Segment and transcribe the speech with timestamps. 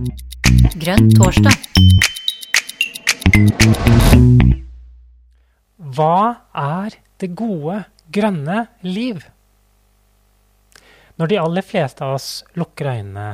[0.00, 1.56] Grønn torsdag.
[5.76, 6.20] Hva
[6.56, 9.20] er det gode, grønne liv?
[11.20, 13.28] Når de aller fleste av oss lukker øynene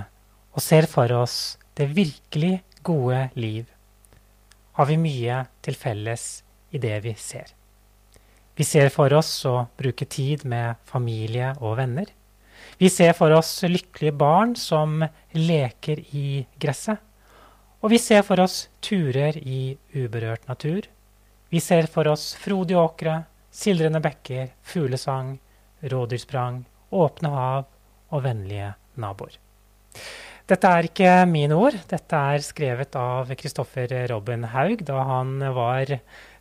[0.57, 3.71] og ser for oss det virkelig gode liv,
[4.75, 6.29] har vi mye til felles
[6.75, 7.53] i det vi ser.
[8.59, 12.11] Vi ser for oss å bruke tid med familie og venner.
[12.79, 15.01] Vi ser for oss lykkelige barn som
[15.33, 17.01] leker i gresset.
[17.81, 20.85] Og vi ser for oss turer i uberørt natur.
[21.49, 23.17] Vi ser for oss frodige åkre,
[23.49, 25.37] sildrende bekker, fuglesang,
[25.81, 27.65] rådyrsprang, åpne hav
[28.13, 29.39] og vennlige naboer.
[30.47, 31.75] Dette er ikke mine ord.
[31.91, 35.91] Dette er skrevet av Kristoffer Robin Haug da han var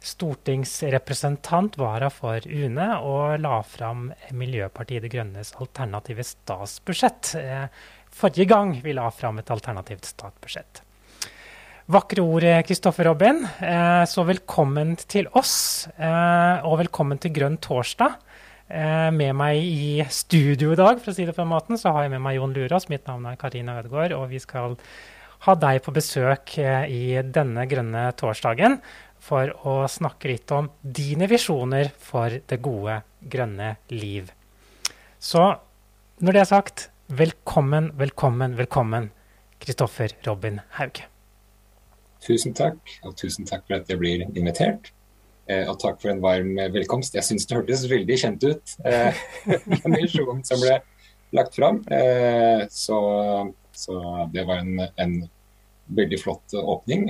[0.05, 7.31] stortingsrepresentant, vara for UNE, og la fram Miljøpartiet De Grønnes alternative statsbudsjett.
[7.41, 7.65] Eh,
[8.13, 10.83] forrige gang vi la fram et alternativt statsbudsjett.
[11.89, 13.41] Vakre ord, Kristoffer Robin.
[13.57, 18.21] Eh, så velkommen til oss, eh, og velkommen til Grønn torsdag.
[18.65, 21.91] Eh, med meg i studio i dag, for å si det på den måten, så
[21.93, 22.87] har jeg med meg Jon Lurås.
[22.89, 24.73] Mitt navn er Karina Ødegaard, og vi skal
[25.45, 28.79] ha deg på besøk eh, i denne grønne torsdagen
[29.21, 34.33] for å snakke litt om dine visjoner for det gode, grønne liv.
[35.21, 35.45] Så
[36.25, 39.11] når det er sagt, velkommen, velkommen, velkommen,
[39.61, 41.05] Kristoffer Robin Haug.
[42.25, 44.94] Tusen takk, og tusen takk for at jeg blir invitert.
[45.45, 47.13] Eh, og takk for en varm eh, velkomst.
[47.13, 49.23] Jeg syns det hørtes veldig kjent ut, eh,
[49.83, 50.79] den visjonen som ble
[51.35, 51.81] lagt fram.
[52.71, 52.97] Så,
[53.75, 53.95] så,
[54.31, 55.15] det var en, en
[55.97, 57.09] veldig flott åpning.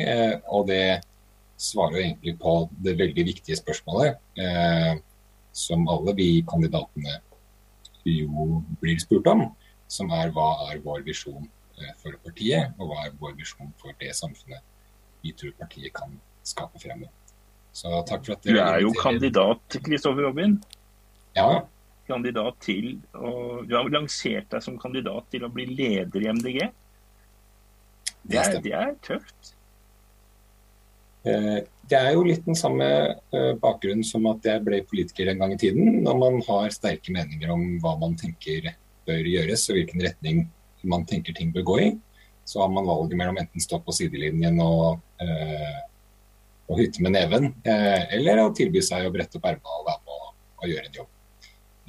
[0.50, 1.04] Og det
[1.62, 4.18] svarer egentlig på det veldig viktige spørsmålet
[5.56, 7.20] som alle vi kandidatene
[8.10, 9.46] jo blir spurt om,
[9.92, 11.46] som er hva er vår visjon
[12.02, 14.66] for partiet, og hva er vår visjon for det samfunnet
[15.22, 17.14] vi tror partiet kan skape fremover.
[17.76, 20.56] Så takk for at Du er jo kandidat, Kristoffer Robin.
[21.36, 21.66] Ja.
[22.08, 23.66] Kandidat til å...
[23.68, 26.60] Du har lansert deg som kandidat til å bli leder i MDG.
[28.26, 29.56] Det er, det er tøft.
[31.26, 31.60] Eh,
[31.90, 35.56] det er jo litt den samme eh, bakgrunnen som at jeg ble politiker en gang
[35.56, 36.00] i tiden.
[36.06, 38.72] Når man har sterke meninger om hva man tenker
[39.06, 40.46] bør gjøres og hvilken retning
[40.86, 41.90] man tenker ting bør gå i,
[42.46, 45.84] så har man valget mellom enten stå på sidelinjen og eh,
[46.66, 50.02] å hytte med neven, eh, eller å tilby seg å brette opp ermene og være
[50.02, 50.32] med og,
[50.66, 51.10] gjøre en jobb.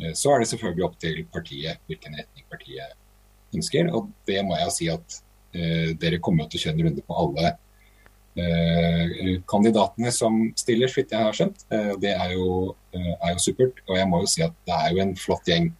[0.03, 2.97] Eh, så er det selvfølgelig opp til partiet hvilken retning partiet
[3.57, 3.89] ønsker.
[3.97, 5.21] Og det må jeg si at
[5.57, 7.55] eh, dere kommer til å kjøre en runde på alle
[8.37, 11.67] eh, kandidatene som stiller, så vidt jeg har skjønt.
[11.73, 13.81] Eh, det er jo, eh, er jo, supert.
[13.89, 15.73] Og jeg må jo si at det er jo en flott gjeng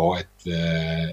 [0.00, 0.52] og et,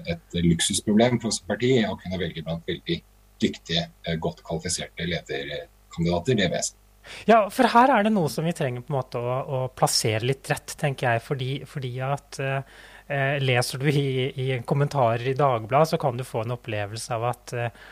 [0.06, 3.00] et luksusproblem for oss parti å kunne velge blant veldig
[3.42, 3.88] dyktige,
[4.22, 6.38] godt kvalifiserte lederkandidater.
[6.38, 6.87] Det er vesentlig.
[7.28, 10.26] Ja, for her er det noe som vi trenger på en måte å, å plassere
[10.28, 11.24] litt rett, tenker jeg.
[11.24, 16.44] Fordi, fordi at eh, leser du i, i, kommentarer i Dagbladet, så kan du få
[16.44, 17.88] en opplevelse av at eh,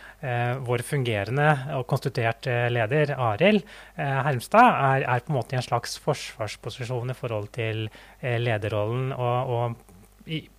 [0.67, 5.69] vår fungerende og konstituert leder, Arild eh, Hermstad, er, er, på en måte i en
[5.69, 7.87] slags forsvarsposisjon i forhold til
[8.23, 9.13] lederrollen.
[9.17, 9.86] og, og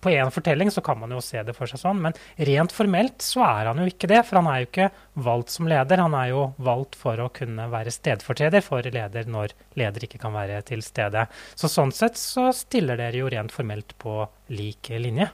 [0.00, 2.16] på en fortelling så kan man jo se det for seg sånn, men
[2.48, 4.22] rent formelt så er han jo ikke det.
[4.28, 4.88] For han er jo ikke
[5.28, 9.54] valgt som leder, han er jo valgt for å kunne være stedfortreder for leder når
[9.78, 11.26] leder ikke kan være til stede.
[11.58, 14.22] Så sånn sett så stiller dere jo rent formelt på
[14.54, 15.28] lik linje.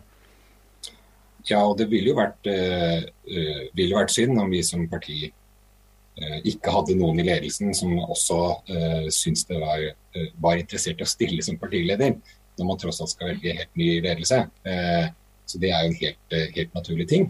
[1.45, 6.39] Ja, og det ville jo vært, øh, ville vært synd om vi som parti uh,
[6.47, 8.39] ikke hadde noen i ledelsen som også
[8.71, 9.83] uh, syntes det var,
[10.17, 12.15] uh, var interessert i å stille som partileder
[12.59, 14.45] når man tross alt skal velge helt ny ledelse.
[14.69, 15.09] Eh,
[15.45, 17.27] så det er jo en helt, eh, helt naturlig ting.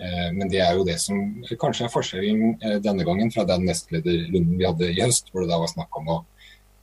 [0.00, 1.18] Eh, men det er jo det som
[1.60, 2.54] kanskje er forskjellen
[2.84, 6.12] denne gangen fra den nestlederrunden vi hadde i høst, hvor det da var snakk om
[6.16, 6.20] å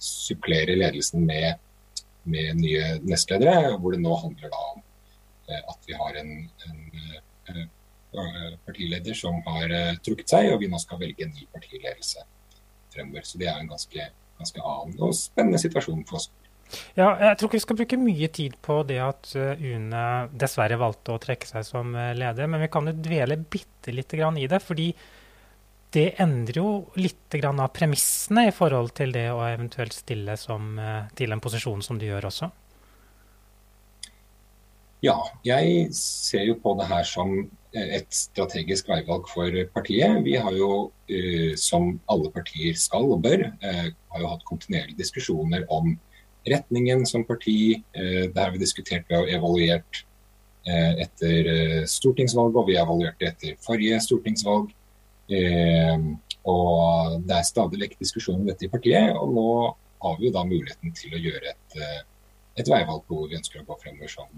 [0.01, 1.57] supplere ledelsen med,
[2.29, 4.83] med nye nestledere, hvor det nå handler da om
[5.47, 6.31] at vi har en,
[7.47, 7.61] en
[8.67, 9.71] partileder som har
[10.03, 12.25] trukket seg, og vi nå skal velge en ny partiledelse
[12.93, 13.23] fremover.
[13.25, 16.27] Så det er en ganske, ganske annen og spennende situasjon for oss.
[16.97, 20.03] Ja, jeg tror ikke vi skal bruke mye tid på det at eh, UNE
[20.35, 24.19] dessverre valgte å trekke seg som eh, leder, men vi kan jo dvele bitte lite
[24.19, 24.59] grann i det.
[24.63, 24.91] fordi
[25.95, 26.69] det endrer jo
[26.99, 31.83] litt av premissene i forhold til det å eventuelt stille som, eh, til en posisjon
[31.85, 32.49] som du gjør også.
[35.05, 35.15] Ja,
[35.45, 37.37] jeg ser jo på det her som
[37.77, 40.23] et strategisk veivalg for partiet.
[40.25, 40.89] Vi har jo,
[41.61, 45.93] som alle partier skal og bør, har jo hatt kontinuerlige diskusjoner om
[46.49, 47.83] retningen som parti.
[47.93, 49.05] Eh, det har vi diskutert.
[49.09, 50.03] Vi har evaluert
[50.67, 54.73] eh, etter eh, stortingsvalget, og vi evaluerte etter forrige stortingsvalg.
[56.47, 59.11] Og det er stadig vekk diskusjon om dette i partiet.
[59.19, 59.47] Og nå
[60.03, 61.81] har vi jo da muligheten til å gjøre et,
[62.61, 64.31] et veivalg på hvor vi ønsker å gå fremover som,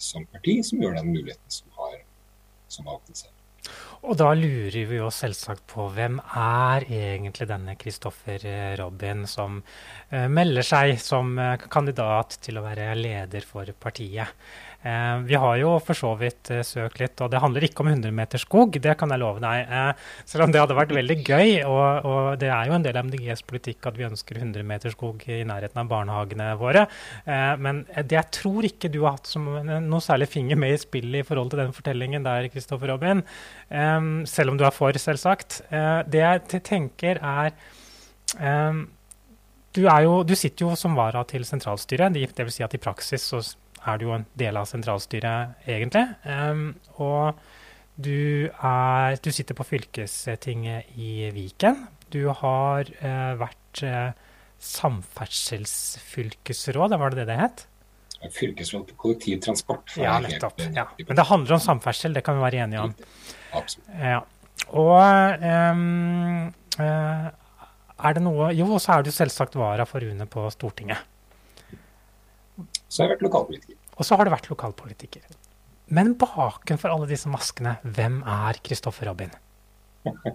[0.00, 2.00] som parti, som gjør den muligheten som har,
[2.72, 3.34] som har åpnet seg.
[4.00, 8.46] Og da lurer vi jo selvsagt på hvem er egentlig denne Kristoffer
[8.80, 14.32] Robin som uh, melder seg som uh, kandidat til å være leder for partiet.
[14.82, 17.90] Eh, vi har jo for så vidt eh, søkt litt, og det handler ikke om
[17.90, 19.68] 100 meter skog, det kan jeg love deg.
[19.68, 22.96] Eh, selv om det hadde vært veldig gøy, og, og det er jo en del
[22.96, 26.86] av MDGs politikk at vi ønsker 100 meter skog i nærheten av barnehagene våre.
[27.60, 31.22] Men det jeg tror ikke du har hatt som noe særlig finger med i spillet
[31.22, 33.22] i forhold til den fortellingen der, Kristoffer Robin,
[34.28, 35.60] selv om du er for, selvsagt.
[35.70, 37.54] Det jeg tenker er
[39.74, 42.14] du, jo, du, sitter jo som vara til sentralstyret.
[42.16, 42.56] Dvs.
[42.56, 43.42] Si at i praksis så
[43.88, 46.06] er du jo en del av sentralstyret, egentlig.
[46.24, 47.34] Um, og
[48.00, 51.76] du, er, du, sitter på fylkestinget i Viken.
[52.12, 54.10] Du har uh, vært uh,
[54.60, 57.58] samferdselsfylkesråd, var det det det het?
[58.36, 59.86] Fylkesråd på kollektivtransport.
[59.96, 60.58] Ja, nettopp.
[60.76, 60.86] Ja.
[61.00, 62.92] Men det handler om samferdsel, det kan vi være enige om.
[63.56, 63.88] Absolutt.
[63.96, 64.20] Ja.
[64.76, 65.00] Og
[65.40, 66.20] um,
[68.00, 70.98] er det noe Jo, så er du selvsagt vara for Rune på Stortinget.
[72.90, 73.78] Så har jeg vært lokalpolitiker.
[74.00, 75.22] Og så har du vært lokalpolitiker.
[75.94, 79.30] Men bakenfor alle disse maskene, hvem er Kristoffer Robin?
[80.06, 80.26] uh,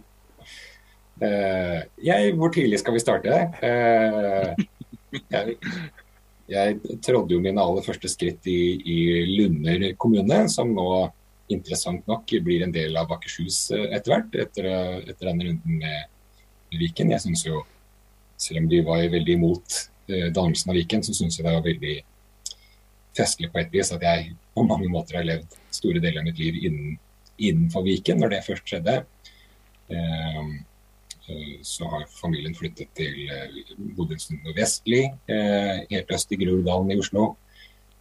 [2.09, 3.39] jeg, hvor tidlig skal vi starte?
[3.59, 4.51] Uh,
[5.31, 5.57] jeg,
[6.51, 8.97] jeg, trådde jo mine aller første skritt i, i,
[9.35, 10.89] Lunder kommune, som nå
[11.51, 14.65] interessant nok blir en del av Akershus eh, etter hvert, etter,
[15.05, 15.97] etter denne runden med
[16.73, 17.11] Viken.
[17.13, 17.61] Jeg synes jo,
[18.41, 19.77] selv om vi var veldig imot
[20.09, 21.95] dannelsen av Viken, så syns jeg det var veldig
[23.15, 26.39] festlig på et vis at jeg på mange måter har levd store deler av mitt
[26.39, 26.95] liv innen,
[27.35, 28.99] innenfor Viken når det først skjedde.
[29.91, 30.51] Ehm,
[31.29, 33.57] eh, så har familien flyttet til eh,
[33.97, 37.33] bodde en stund nordvestlig, eh, helt øst i Groruddalen i Oslo.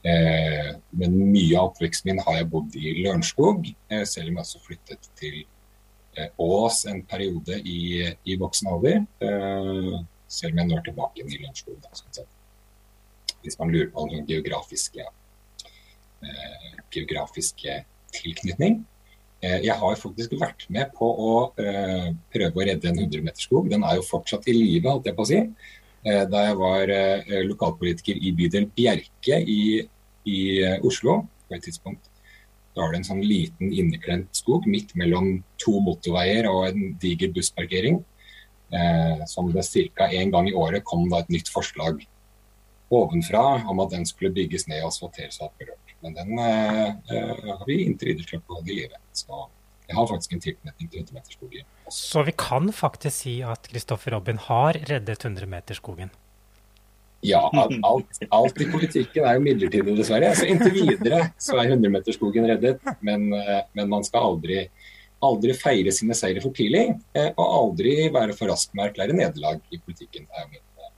[0.04, 4.44] Eh, men mye av oppveksten min har jeg bodd i Lørenskog, eh, selv om jeg
[4.44, 5.38] også flyttet til
[6.18, 9.00] eh, Ås en periode i, i voksen alder.
[10.28, 11.78] selv om jeg nå er tilbake i Lørenskog.
[11.80, 12.26] Da, sånn
[13.44, 15.06] hvis man lurer på noen geografiske,
[16.24, 17.78] eh, geografiske
[18.14, 18.82] tilknytning.
[19.44, 23.68] Eh, jeg har faktisk vært med på å eh, prøve å redde en 100-meterskog.
[23.70, 25.42] Den er jo fortsatt i live, holdt jeg på å si.
[26.04, 29.60] Eh, da jeg var eh, lokalpolitiker i bydel Bjerke i,
[30.28, 32.10] i eh, Oslo på et tidspunkt.
[32.76, 37.32] Da var det en sånn liten inneklemt skog midt mellom to motorveier og en diger
[37.32, 38.02] bussparkering.
[39.30, 39.62] som det
[39.94, 40.08] ca.
[40.10, 42.00] én gang i året kom da et nytt forslag
[43.00, 45.94] ovenfra om at den skulle bygges ned og asfalteres og berørt.
[46.04, 49.00] Men den eh, har vi inntil videre klart å holde i live.
[49.16, 49.46] Så
[49.88, 51.70] jeg har faktisk en tilknytning til 100-meterskogen.
[51.92, 56.12] Så vi kan faktisk si at Kristoffer Robin har reddet 100-meterskogen?
[57.24, 57.40] Ja,
[57.82, 60.32] alt, alt, i politikken er jo midlertidig, dessverre.
[60.36, 62.84] Så inntil videre så er 100-meterskogen reddet.
[63.04, 64.58] Men, uh, men, man skal aldri,
[65.24, 69.16] aldri feire sine seire for tidlig, uh, og aldri være for rask med å erklære
[69.16, 70.28] nederlag i politikken.
[70.28, 70.90] Det er min,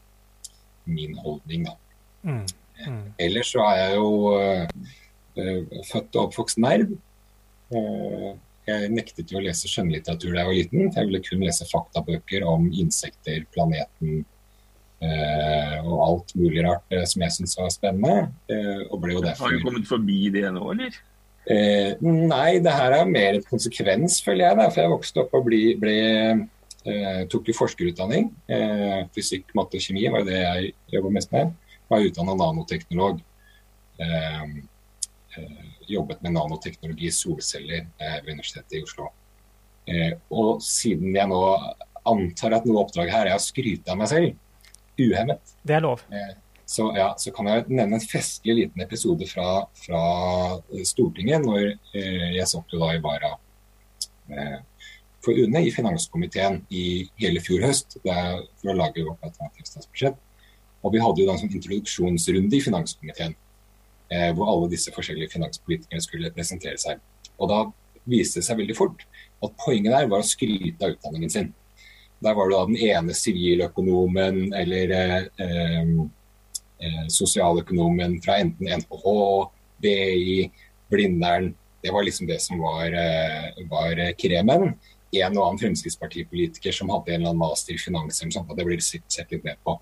[0.98, 1.78] min holdning, da.
[2.26, 2.44] Mm.
[2.86, 3.02] Mm.
[3.22, 6.92] Ellers så er jeg jo uh, født og oppvokst nerd.
[7.72, 8.34] Uh,
[8.66, 10.88] jeg nektet jo å lese skjønnlitteratur da jeg var liten.
[10.90, 14.24] Jeg ville kun lese faktabøker om insekter, planeten
[15.04, 18.32] uh, og alt mulig rart som jeg syntes var spennende.
[18.90, 19.46] og ble jo derfor...
[19.46, 21.02] Har du kommet forbi det nå, eller?
[21.46, 24.58] nei, det her er mer et konsekvens, føler jeg.
[24.58, 25.94] Da, for jeg vokste opp og ble, ble
[27.30, 28.32] tok jo forskerutdanning.
[29.14, 31.54] fysikk, matte og kjemi var det jeg jobba mest med
[31.88, 33.20] var utdanna nanoteknolog.
[33.98, 34.42] Eh,
[35.36, 39.10] eh, jobbet med nanoteknologi, i solceller, eh, ved Universitetet i Oslo.
[39.86, 41.42] Eh, og siden jeg nå
[42.06, 44.34] antar at noe oppdrag her er å skryte av meg selv,
[44.98, 46.02] uhemmet, Det er lov.
[46.66, 50.00] Så, ja, så, kan jeg nevne en festlig liten episode fra, fra
[50.82, 53.36] Stortinget, når jeg satt jo da i Vara
[55.22, 60.18] for UNE i finanskomiteen i hele fjor høst for å lage vårt alternative statsbudsjett.
[60.86, 63.34] Og vi hadde jo da en sånn introduksjonsrunde i finanskomiteen,
[64.12, 67.02] eh, hvor alle disse forskjellige finanspolitikerne skulle presentere seg.
[67.40, 67.64] Og da
[68.06, 69.02] viste det seg veldig fort
[69.44, 71.50] at poenget der var å skryte av utdanningen sin.
[72.22, 75.26] Der var det da den ene siviløkonomen eller eh,
[76.80, 79.16] eh, sosialøkonomen fra enten NHH,
[79.82, 80.46] BI,
[80.92, 81.50] Blindern.
[81.82, 84.70] Det var liksom det som var, eh, var kremen.
[85.14, 88.58] En og annen Fremskrittspartipolitiker som hadde en eller annen master i finans, eller sånt, og
[88.58, 89.76] det blir sett litt ned på.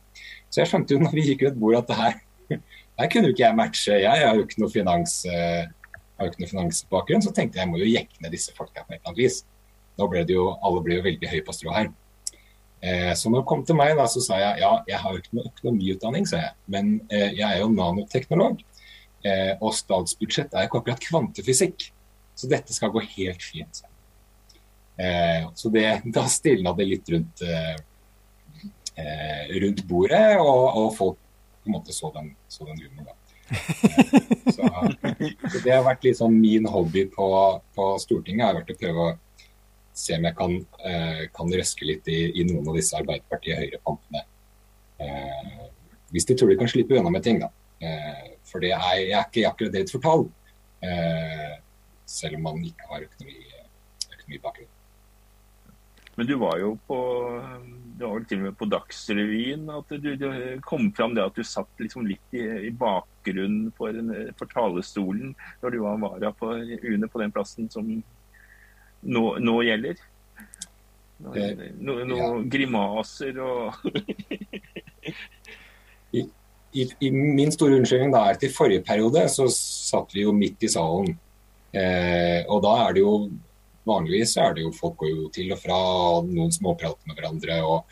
[0.52, 2.60] Så jeg skjønte jo når vi gikk rundt bordet at det her,
[3.00, 3.98] her kunne jo ikke jeg matche.
[4.04, 5.64] Jeg har jo ikke noe finans, eh,
[6.20, 9.12] jo finansbakgrunn, så tenkte jeg jeg må jo jekke ned disse folka på et eller
[9.12, 9.42] annet vis.
[9.98, 11.90] Nå ble det jo, alle ble jo veldig høye på strå her.
[12.84, 15.22] Eh, så når det kom til meg, da, så sa jeg ja, jeg har jo
[15.22, 16.54] ikke noe økonomiutdanning, sa jeg.
[16.70, 18.60] Men eh, jeg er jo nanoteknolog.
[19.24, 21.88] Eh, og statsbudsjett er ikke akkurat kvantefysikk.
[22.36, 23.84] Så dette skal gå helt fint.
[24.96, 27.74] Eh, så det, da stilna det litt rundt, eh,
[29.02, 31.18] eh, rundt bordet, og, og, folk
[31.64, 33.20] på en måte så den, så den humoren.
[34.54, 34.68] så,
[35.52, 37.26] så, det har vært sånn min hobby på,
[37.76, 38.46] på Stortinget.
[38.46, 39.16] har vært å prøve å
[39.94, 40.54] se om jeg kan,
[40.90, 44.24] eh, kan røske litt i, i, noen av disse Arbeiderpartiet-høyrepampene.
[45.04, 45.66] Eh,
[46.14, 47.50] hvis de tror de kan slippe unna med ting, da.
[47.82, 50.28] Eh, for det er, jeg er ikke akkurat deres fortall.
[50.84, 51.54] Eh,
[52.06, 53.38] selv om man ikke har økonomi,
[54.12, 54.73] økonomibakgrunn.
[56.16, 56.98] Men du var jo på
[57.94, 60.26] det var vel til og med på Dagsrevyen at du, du
[60.66, 63.94] kom fram det at du satt liksom litt i, i bakgrunnen for,
[64.38, 70.02] for, talestolen når du var vara på UNE på den plassen som nå, nå gjelder?
[71.22, 72.30] Noen no, no, ja.
[72.56, 73.78] grimaser og
[76.14, 76.24] I,
[76.74, 80.66] i, I, min store unnskyldning da er til forrige periode så satt vi jo midt
[80.66, 81.14] i salen.
[81.74, 83.14] Eh, og da er det jo
[83.84, 85.76] Vanligvis er det jo folk går jo til og fra,
[86.16, 87.60] og noen småprater med hverandre.
[87.68, 87.84] og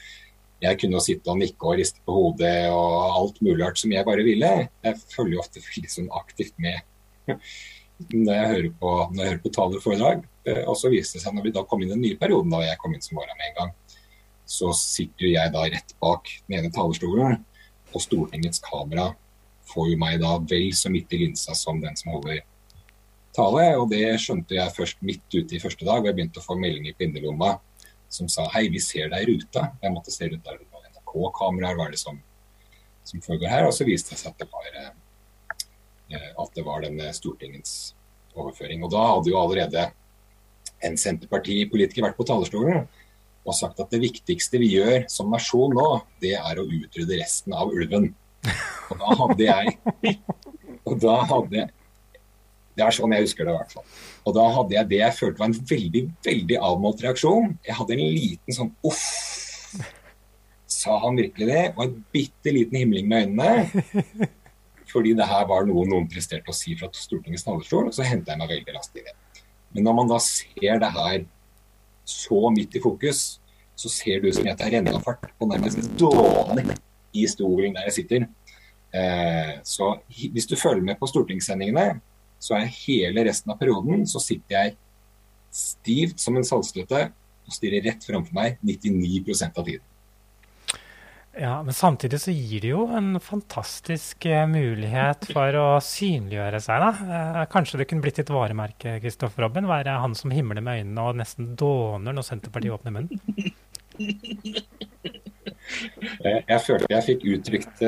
[0.62, 4.08] Jeg kunne jo sitte og nikke og riste på hodet og alt mulig som jeg
[4.08, 4.52] bare ville.
[4.84, 6.80] Jeg følger ofte veldig sånn aktivt med
[8.12, 10.24] når jeg hører på, når jeg hører på taler og foredrag.
[10.48, 12.50] Eh, og så viste det seg når vi da kom inn i den nye perioden,
[12.50, 13.74] da jeg kom inn som vara med en gang,
[14.48, 17.44] så sitter jo jeg da rett bak den ene talerstolen,
[17.92, 19.12] og Stortingets kamera
[19.70, 22.42] får jo meg da vel så midt i linsa som den som holder
[23.36, 23.66] tale.
[23.80, 26.58] Og det skjønte jeg først midt ute i første dag, og jeg begynte å få
[26.60, 27.56] meldinger på innerlomma
[28.12, 29.70] som sa hei, vi ser deg i ruta.
[29.80, 30.60] Jeg måtte se rundt der
[30.92, 32.18] NRK-kameraer, hva er det som,
[33.08, 33.68] som, foregår her?
[33.68, 37.94] Og så viste det seg at det var, eh, at det var denne Stortingets
[38.36, 38.84] overføring.
[38.84, 39.86] Og da hadde jo allerede
[40.84, 42.84] en Senterpartipolitiker vært på talerstolen
[43.42, 45.86] og sagt at det viktigste vi gjør som nasjon nå,
[46.22, 48.12] det er å utrydde resten av ulven.
[48.92, 49.72] Og da hadde jeg,
[50.88, 51.64] og da hadde,
[52.76, 53.86] det er sånn jeg husker det i hvert fall.
[54.24, 57.50] Og da hadde jeg det jeg følte var en veldig veldig avmålt reaksjon.
[57.66, 59.04] Jeg hadde en liten sånn uff.
[60.72, 61.64] Sa han virkelig det?
[61.76, 64.30] Og en bitte liten himling med øynene.
[64.92, 67.90] Fordi det her var noe noen presterte å si fra Stortingets talerstol.
[67.90, 69.14] Og så henta jeg meg veldig raskt i det.
[69.72, 71.22] Men når man da ser det her
[72.08, 73.22] så midt i fokus,
[73.76, 76.74] så ser det ut som jeg tar rennafart og nærmest dåner
[77.16, 78.26] i stolen der jeg sitter.
[78.92, 82.00] Eh, så hvis du følger med på stortingssendingene,
[82.42, 84.76] så er hele resten av perioden så sitter jeg
[85.52, 89.86] stivt som en saltstøtte og stirrer rett framfor meg 99% av tiden.
[91.32, 96.82] Ja, Men samtidig så gir det jo en fantastisk uh, mulighet for å synliggjøre seg.
[96.82, 96.90] da.
[97.08, 99.68] Uh, kanskje det kunne blitt et varemerke, Kristoffer Robin?
[99.70, 103.16] Være han som himler med øynene og nesten dåner når Senterpartiet åpner munnen?
[106.20, 107.82] jeg, jeg følte jeg fikk uttrykt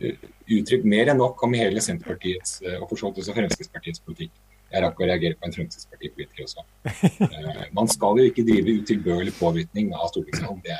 [0.00, 4.32] uttrykt mer enn nok om hele Senterpartiets eh, og for så vidt også Fremskrittspartiets politikk.
[4.70, 6.64] Jeg rakk å reagere på en Fremskrittspartipolitiker også.
[6.86, 10.60] Uh, man skal jo ikke drive utilbørlig påvirkning av stortingssalen.
[10.62, 10.76] Det,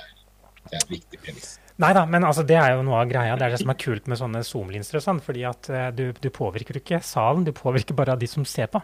[0.60, 1.56] det, er et viktig premiss.
[1.80, 3.34] Nei da, men altså, det er jo noe av greia.
[3.40, 5.22] Det er det som er kult med sånne Zoom-linser og sånn.
[5.24, 8.82] fordi at uh, du, du påvirker ikke salen, du påvirker bare de som ser på.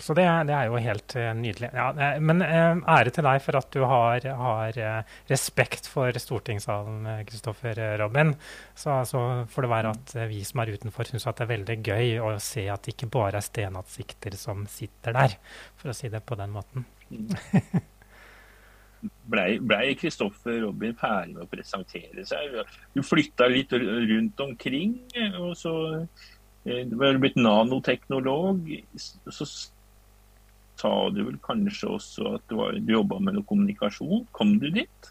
[0.00, 1.70] Så det, det, er jo helt uh, nydelig.
[1.76, 1.90] Ja,
[2.24, 7.80] men uh, ære til deg for at du har, har uh, respekt for stortingssalen, Kristoffer
[8.00, 8.32] Robin.
[8.74, 12.18] Så, så, får det være at vi som er utenfor, syns det er veldig gøy
[12.24, 15.36] å se at det ikke bare er stenatsikter som sitter der,
[15.80, 16.86] for å si det på den måten.
[19.30, 22.58] Blei Kristoffer Robin ferdig med å presentere seg?
[22.96, 24.96] Du flytta litt rundt omkring,
[25.40, 25.74] og så
[26.64, 28.66] du var blitt nanoteknolog.
[29.32, 29.46] så
[30.80, 34.26] sa du vel kanskje også at du, var, du jobba med noe kommunikasjon.
[34.36, 35.10] Kom du dit?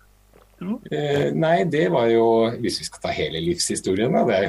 [0.92, 2.26] Eh, nei, det var jo
[2.60, 4.26] Hvis vi skal ta hele livshistorien, da.
[4.28, 4.40] Det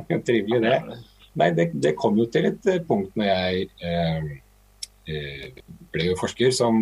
[0.00, 1.00] er jo trivelig, det.
[1.38, 4.30] Nei, det, det, kom jo til et eh, punkt når jeg eh,
[5.06, 5.60] eh,
[5.94, 6.80] ble jo forsker som,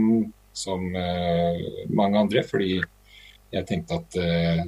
[0.56, 1.60] som eh,
[1.92, 2.78] mange andre, fordi
[3.52, 4.62] jeg tenkte at eh,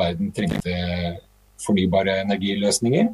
[0.00, 0.76] verden trengte
[1.62, 3.12] fornybare energiløsninger.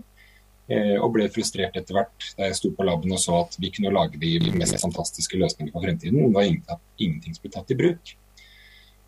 [0.68, 3.70] Eh, og ble frustrert etter hvert da jeg sto på laben og så at vi
[3.72, 6.26] kunne lage de mest fantastiske løsningene for fremtiden.
[6.26, 6.48] Det var
[7.00, 8.12] ingenting som ble tatt i bruk.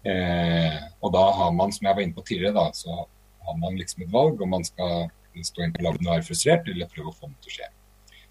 [0.08, 3.02] Eh, og da har man, som jeg var inne på tidligere, da, så
[3.46, 5.10] har man liksom et valg om man skal
[5.44, 7.68] stå inn på laben og være frustrert, eller prøve å få det til å skje.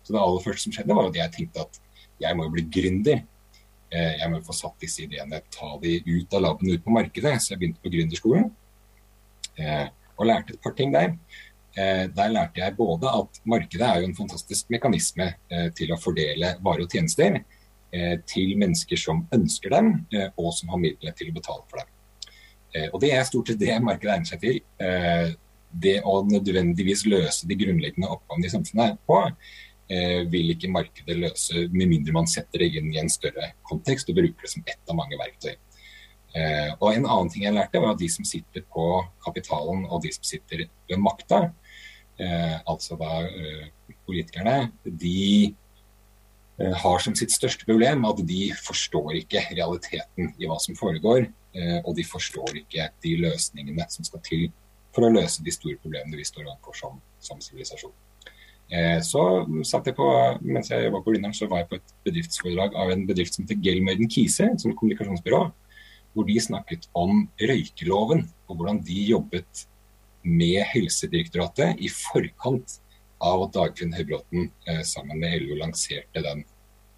[0.01, 1.79] Så det aller første som skjedde, var at jeg tenkte at
[2.19, 3.21] jeg må jo bli gründer.
[3.93, 6.95] Eh, jeg må få satt disse ideene, ta de ut av laben og ut på
[6.97, 7.35] markedet.
[7.41, 8.49] Så jeg begynte på gründerskolen
[9.61, 11.13] eh, og lærte et par ting der.
[11.77, 15.99] Eh, der lærte jeg både at markedet er jo en fantastisk mekanisme eh, til å
[16.01, 17.41] fordele varer og tjenester,
[18.29, 19.87] til mennesker som ønsker dem,
[20.37, 21.87] og som har midler til å betale for dem.
[22.93, 24.59] Og Det er stort sett det markedet egner seg til.
[25.73, 29.17] Det å nødvendigvis løse de grunnleggende oppgavene i samfunnet på,
[30.35, 34.21] vil ikke markedet løse med mindre man setter det inn i en større kontekst og
[34.21, 35.57] bruker det som ett av mange verktøy.
[36.35, 38.85] Eh, og En annen ting jeg lærte, var at de som sitter på
[39.25, 41.47] kapitalen og de som sitter ved makta,
[42.19, 43.69] eh, altså da eh,
[44.05, 45.55] politikerne, de
[46.59, 51.29] eh, har som sitt største problem at de forstår ikke realiteten i hva som foregår.
[51.57, 54.51] Eh, og de forstår ikke de løsningene som skal til
[54.93, 57.93] for å løse de store problemene vi står overfor som sivilisasjon.
[58.69, 59.23] Eh, så
[59.65, 60.05] satt jeg på,
[60.45, 63.47] Mens jeg jobba på Blindern, så var jeg på et bedriftsforedrag av en bedrift som
[63.47, 65.41] heter Gelmøyden Kise, som kommunikasjonsbyrå
[66.13, 69.65] hvor de snakket om røykeloven og hvordan de jobbet
[70.25, 72.79] med Helsedirektoratet i forkant
[73.23, 76.43] av at Dagfinn Høybråten eh, sammen med LO lanserte den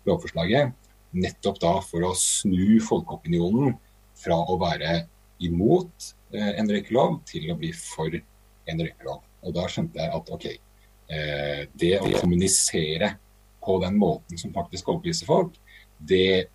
[0.07, 0.73] lovforslaget.
[1.11, 3.75] Nettopp da for å snu folkeopinionen
[4.21, 5.03] fra å være
[5.43, 9.21] imot eh, en røykelov til å bli for en røykelov.
[9.41, 13.15] Og da skjønte jeg at OK, eh, det å kommunisere
[13.61, 15.57] på den måten som faktisk overbeviser folk,
[15.97, 16.49] det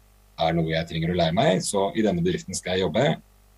[0.45, 1.63] er noe jeg trenger å lære meg.
[1.65, 3.05] Så i denne bedriften skal jeg jobbe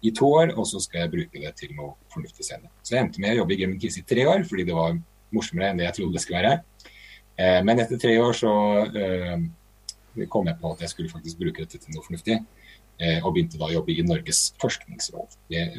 [0.03, 2.71] i to år, og så skal jeg bruke det til noe fornuftig senere.
[2.83, 4.93] Så jeg endte med å jobbe i Grimmen Kiss i tre år, fordi det var
[5.35, 6.55] morsommere enn det jeg trodde det skulle være.
[7.39, 8.53] Eh, men etter tre år så
[8.87, 9.37] eh,
[10.31, 12.37] kom jeg på at jeg skulle faktisk bruke dette til noe fornuftig.
[12.99, 15.31] Eh, og begynte da å jobbe i Norges forskningsråd,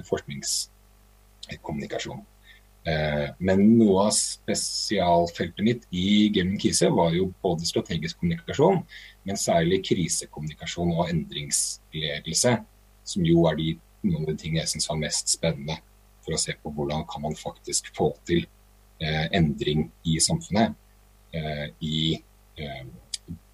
[0.07, 2.21] forskningskommunikasjon.
[2.87, 8.79] Eh, men noe av spesialfeltet mitt i Gemmen Kise var jo både strategisk kommunikasjon,
[9.27, 12.55] men særlig krisekommunikasjon og endringsledelse,
[13.03, 13.73] som jo er de,
[14.05, 15.79] noen av de tingene jeg syns var mest spennende
[16.23, 18.45] for å se på hvordan kan man faktisk få til
[19.03, 20.75] eh, endring i samfunnet
[21.35, 21.99] eh, i
[22.59, 22.83] eh,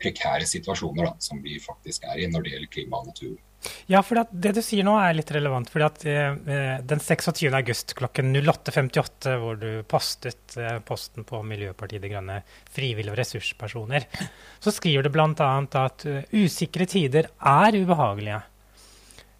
[0.01, 3.35] prekære situasjoner da, som vi faktisk er i når det gjelder klima og natur.
[3.91, 5.69] Ja, for det du sier nå er litt relevant.
[5.71, 7.45] fordi at eh, Den 26.
[7.53, 12.39] august klokken 08.58, hvor du postet eh, posten på Miljøpartiet De Grønne,
[12.73, 14.07] frivillige og ressurspersoner,
[14.59, 15.51] så skriver du bl.a.
[15.85, 18.41] at uh, usikre tider er ubehagelige,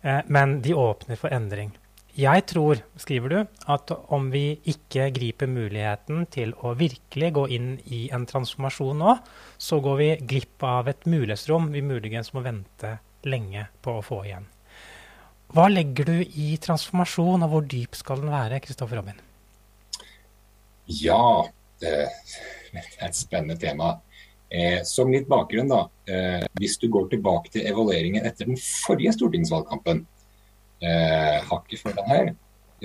[0.04, 1.74] eh, men de åpner for endring.
[2.16, 7.74] Jeg tror, skriver du, at om vi ikke griper muligheten til å virkelig gå inn
[7.92, 9.18] i en transformasjon nå,
[9.60, 12.94] så går vi glipp av et mulighetsrom vi muligens må vente
[13.28, 14.48] lenge på å få igjen.
[15.56, 18.60] Hva legger du i transformasjon, og hvor dyp skal den være?
[18.64, 19.20] Kristoffer Robin?
[20.86, 21.46] Ja,
[21.82, 23.96] det er et spennende tema.
[24.50, 25.86] Eh, som litt bakgrunn, da.
[26.08, 30.04] Eh, hvis du går tilbake til evalueringen etter den forrige stortingsvalgkampen,
[30.82, 32.34] eh, hakket før den her,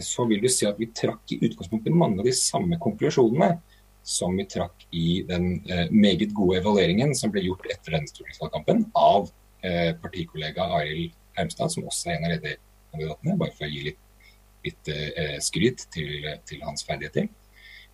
[0.01, 3.59] så vil du se at vi trakk i utgangspunktet mange av de samme konklusjonene
[4.07, 5.61] som vi trakk i den
[5.93, 9.29] meget gode evalueringen som ble gjort etter denne stortingsvalgkampen av
[9.63, 13.99] Eh, partikollega Arild Hermstad, som også er en av lederkandidatene, bare for å gi litt,
[14.65, 17.27] litt eh, skryt til, til, hans ferdigheter,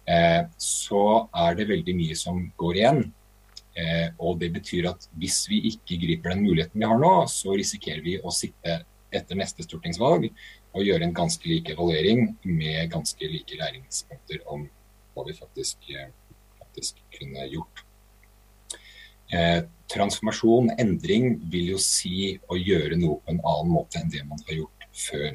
[0.06, 1.02] eh, så
[1.46, 3.06] er det veldig mye som går igjen.
[4.24, 8.00] Og Det betyr at hvis vi ikke griper den muligheten vi har nå, så risikerer
[8.00, 8.78] vi å sitte
[9.12, 14.64] etter neste stortingsvalg og gjøre en ganske lik evaluering med ganske like læringspunkter om
[15.12, 15.90] hva vi faktisk,
[16.62, 17.84] faktisk kunne gjort.
[19.34, 24.22] Eh, transformasjon, endring, vil jo si å gjøre noe på en annen måte enn det
[24.26, 25.28] man har gjort før.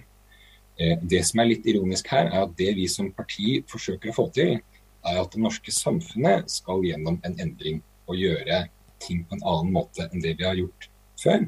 [0.80, 4.16] Eh, det som er litt ironisk her, er at det vi som parti forsøker å
[4.16, 4.60] få til,
[5.08, 8.66] er at det norske samfunnet skal gjennom en endring og gjøre
[9.02, 10.88] ting på en annen måte enn det vi har gjort
[11.20, 11.48] før.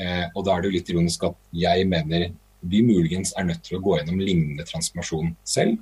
[0.00, 2.30] Eh, og da er det jo litt ironisk at jeg mener
[2.66, 5.76] vi muligens er nødt til å gå gjennom lignende transformasjon selv.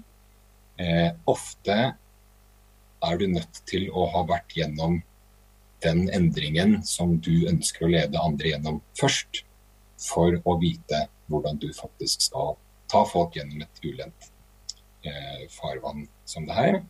[1.31, 4.99] Ofte er du nødt til å ha vært gjennom
[5.85, 9.45] den endringen som du ønsker å lede andre gjennom først,
[10.01, 12.57] for å vite hvordan du faktisk skal
[12.91, 14.29] ta folk gjennom et ulendt
[15.07, 16.81] eh, farvann som det her.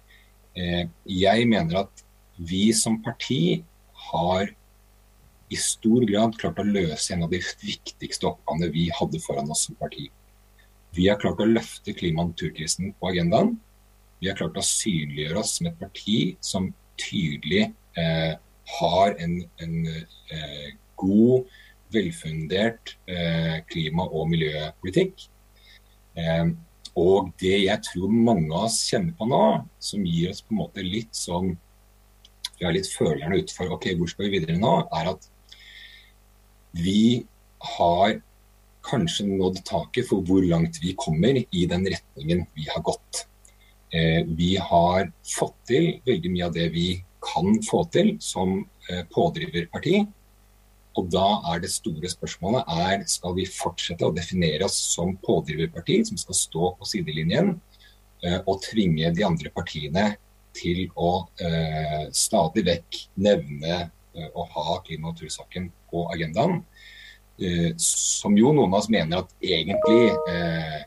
[0.59, 2.05] Eh, jeg mener at
[2.39, 3.63] vi som parti
[4.11, 4.51] har
[5.53, 9.67] i stor grad klart å løse en av de viktigste oppgavene vi hadde foran oss
[9.69, 10.09] som parti.
[10.95, 13.57] Vi har klart å løfte klima- og naturkrisen på agendaen.
[14.21, 17.67] Vi har klart å synliggjøre oss som et parti som tydelig
[17.99, 18.35] eh,
[18.79, 20.69] har en, en eh,
[21.01, 21.51] god,
[21.95, 25.27] velfundert eh, klima- og miljøpolitikk.
[26.19, 26.49] Eh,
[26.95, 29.45] og det jeg tror mange av oss kjenner på nå,
[29.83, 31.57] som gir oss på en måte litt sånn
[32.55, 35.25] Vi har litt følerne utfor ok, hvor skal vi videre nå, er at
[36.79, 37.25] vi
[37.77, 38.21] har
[38.87, 43.25] kanskje nådd taket for hvor langt vi kommer i den retningen vi har gått.
[43.91, 46.89] Eh, vi har fått til veldig mye av det vi
[47.25, 48.61] kan få til som
[48.91, 50.05] eh, pådriverparti.
[50.95, 56.05] Og da er det store spørsmålet er skal vi fortsette å definere oss som pådriverparti
[56.07, 57.57] som skal stå på sidelinjen
[58.23, 60.13] eh, og tvinge de andre partiene
[60.55, 66.61] til å eh, stadig vekk nevne eh, og ha klima- og natursaken på agendaen.
[67.43, 70.85] Eh, som jo noen av oss mener at egentlig eh,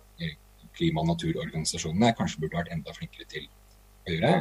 [0.77, 4.33] klima- og naturorganisasjonene kanskje burde vært enda flinkere til å gjøre.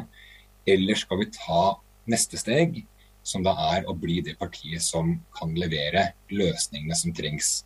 [0.66, 1.62] Eller skal vi ta
[2.10, 2.82] neste steg
[3.26, 7.64] som da er å bli det partiet som kan levere løsningene som trengs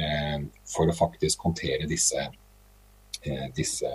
[0.00, 0.40] eh,
[0.72, 2.28] for å faktisk håndtere disse,
[3.22, 3.90] eh, disse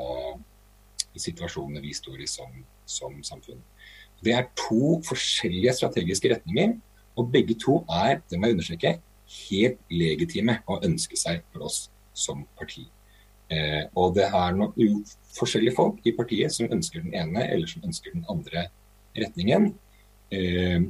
[1.17, 3.61] situasjonene vi står i som, som, samfunn.
[4.21, 6.77] Det er to forskjellige strategiske retninger,
[7.17, 8.91] og begge to er det må jeg understreke,
[9.49, 12.85] helt legitime å ønske seg for oss som parti.
[13.51, 15.01] Eh, og det er noen
[15.35, 18.69] forskjellige folk i partiet som ønsker den ene eller som ønsker den andre
[19.17, 19.71] retningen.
[20.31, 20.83] Eh,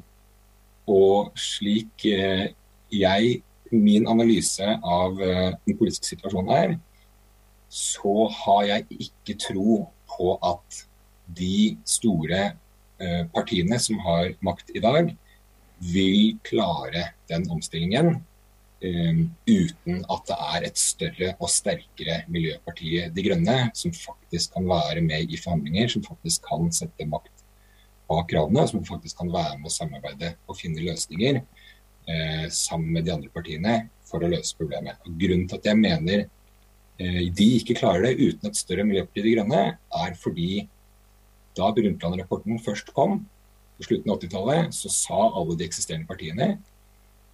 [0.91, 2.51] og slik eh,
[2.91, 6.73] jeg, min analyse av eh, den politiske situasjonen er,
[7.71, 10.83] så har jeg ikke tro på at
[11.31, 12.51] de store
[13.33, 15.07] partiene som har makt i dag,
[15.81, 18.19] vil klare den omstillingen
[18.83, 25.01] uten at det er et større og sterkere Miljøpartiet De Grønne som faktisk kan være
[25.01, 27.40] med i forhandlinger, som faktisk kan sette makt
[28.11, 33.07] bak kravene, som faktisk kan være med å samarbeide og finne løsninger eh, sammen med
[33.07, 34.99] de andre partiene for å løse problemet.
[35.07, 39.25] Og grunnen til at jeg mener eh, de ikke klarer det uten et større Miljøparti
[39.25, 39.63] De Grønne,
[40.05, 40.65] er fordi
[41.57, 43.23] da Brundtland-rapporten først kom,
[43.81, 46.51] på slutten av 80-tallet, så sa alle de eksisterende partiene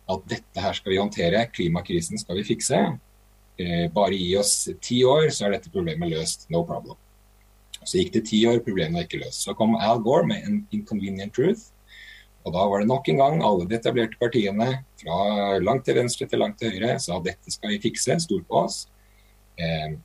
[0.07, 2.79] at dette her skal vi håndtere, klimakrisen skal vi fikse.
[3.59, 6.47] Eh, bare gi oss ti år, så er dette problemet løst.
[6.53, 6.95] No problem.
[7.87, 9.45] Så gikk det ti år, problemet var ikke løst.
[9.45, 11.71] Så kom Al Gore med en 'Inconvenient Truth'.
[12.45, 16.27] Og da var det nok en gang alle de etablerte partiene, fra langt til venstre
[16.27, 18.87] til langt til høyre, sa dette skal vi fikse, stol på oss.
[19.59, 19.97] Eh,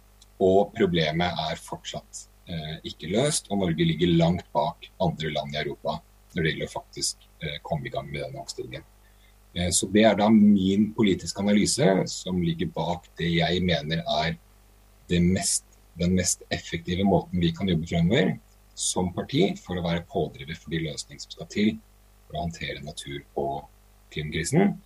[0.43, 5.61] og problemet er fortsatt eh, ikke løst, og Norge ligger langt bak andre land i
[5.63, 6.01] Europa
[6.33, 8.85] når det gjelder å faktisk eh, komme i gang med denne omstillingen.
[9.55, 14.35] Eh, så Det er da min politiske analyse som ligger bak det jeg mener er
[15.11, 15.67] det mest
[16.01, 18.35] den mest effektive måten vi kan jobbe fremover
[18.75, 21.73] som parti for å være pådriver for de løsningene som skal til
[22.27, 23.67] for å håndtere natur- og
[24.13, 24.77] klimakrisen.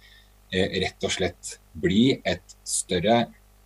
[0.51, 3.19] Eh, rett og slett bli et større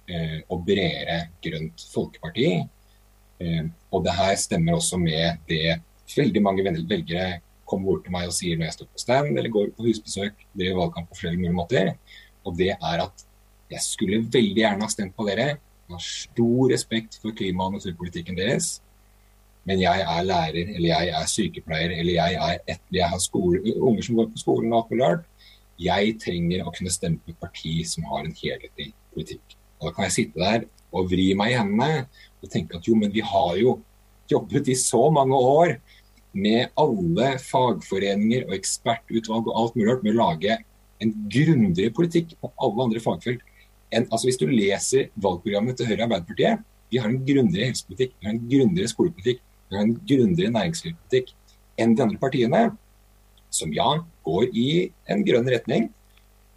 [0.09, 2.50] eh, og bredere grønt folkeparti.
[3.40, 5.81] Eh, og det her stemmer også med det
[6.16, 9.53] veldig mange velgere kommer bort til meg og sier når jeg står på stand eller
[9.55, 11.92] går på husbesøk, driver valgkamp på flere mulige måter.
[12.44, 13.26] Og det er at
[13.70, 15.53] jeg skulle veldig gjerne ha stemt på dere
[15.96, 18.79] har stor respekt for klima- og naturpolitikken deres.
[19.68, 23.61] Men jeg er lærer, eller jeg er sykepleier, eller jeg, er et, jeg har skole,
[23.76, 25.26] unger som går på skolen og alt mulig rart.
[25.81, 29.57] Jeg trenger å kunne stemme på et parti som har en helhetlig politikk.
[29.81, 32.07] Og Da kan jeg sitte der og vri meg i hendene
[32.40, 33.79] og tenke at jo, men vi har jo
[34.31, 35.76] jobbet i så mange år
[36.33, 40.59] med alle fagforeninger og ekspertutvalg og alt mulig rart med å lage
[41.00, 43.42] en grundigere politikk på alle andre fagfelt
[43.90, 48.14] en, altså Hvis du leser valgprogrammet til Høyre og Arbeiderpartiet, vi har en grundigere helsepolitikk,
[48.18, 51.33] vi har en grundigere skolepolitikk, vi har en grundigere næringslivspolitikk
[51.81, 52.62] enn de andre partiene,
[53.50, 53.88] som ja,
[54.26, 54.68] går i
[55.11, 55.88] en grønn retning.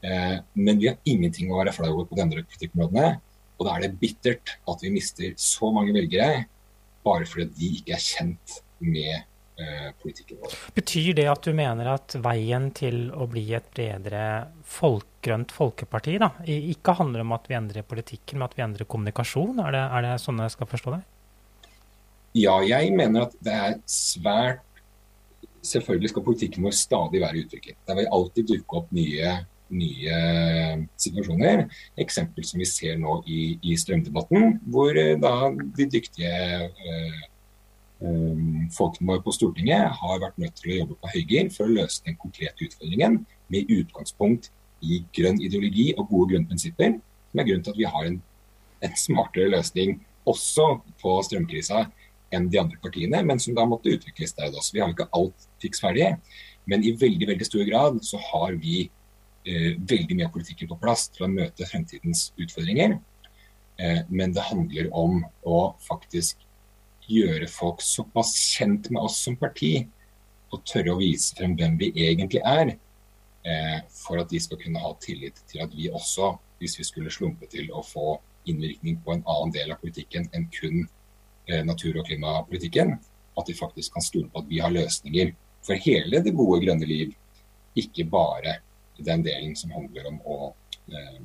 [0.04, 3.14] Eh, men vi har ingenting å være flau over på de andre politikkområdene.
[3.58, 6.46] Og da er det bittert at vi mister så mange velgere
[7.04, 9.26] bare fordi de ikke er kjent med
[10.02, 10.58] politikken vår.
[10.76, 14.26] Betyr det at du mener at veien til å bli et bredere
[14.66, 18.90] folk, grønt folkeparti da, ikke handler om at vi endrer politikken, men at vi endrer
[18.90, 19.62] kommunikasjon?
[19.64, 21.04] Er det, er det sånn jeg skal forstå det?
[22.34, 24.64] Ja, jeg mener at det er svært
[25.64, 27.78] Selvfølgelig skal politikken vår stadig være utviklet.
[27.88, 29.30] Det vil alltid dukke opp nye,
[29.72, 30.18] nye
[31.00, 31.64] situasjoner.
[32.04, 36.34] Eksempel som vi ser nå i, i strømdebatten, hvor eh, da de dyktige
[36.68, 37.22] eh,
[38.76, 42.04] folkene våre på Stortinget har vært nødt til å jobbe på høygir for å løse
[42.06, 43.22] den konkrete utfordringen
[43.54, 44.50] med utgangspunkt
[44.84, 46.98] i grønn ideologi og gode grunnprinsipper,
[47.32, 48.18] som er grunnen til at vi har en,
[48.84, 50.66] en smartere løsning også
[51.02, 51.86] på strømkrisa
[52.34, 54.74] enn de andre partiene, men som da måtte utvikles der også.
[54.76, 56.10] Vi har ikke alt fiks ferdig,
[56.70, 58.86] men i veldig veldig stor grad så har vi
[59.46, 62.98] eh, veldig mye av politikken på plass til å møte fremtidens utfordringer.
[63.80, 66.43] Eh, men det handler om å faktisk
[67.14, 69.88] gjøre folk såpass kjent med oss som parti,
[70.54, 72.76] og tørre å vise frem hvem vi egentlig er,
[73.44, 77.14] eh, for at de skal kunne ha tillit til at vi også, hvis vi skulle
[77.14, 80.84] slumpe til å få innvirkning på en annen del av politikken enn kun
[81.48, 82.98] eh, natur- og klimapolitikken,
[83.38, 85.34] at de faktisk kan stole på at vi har løsninger
[85.66, 87.14] for hele det gode, grønne liv,
[87.80, 88.60] ikke bare
[89.00, 90.54] den delen som handler om å,
[90.92, 91.22] eh,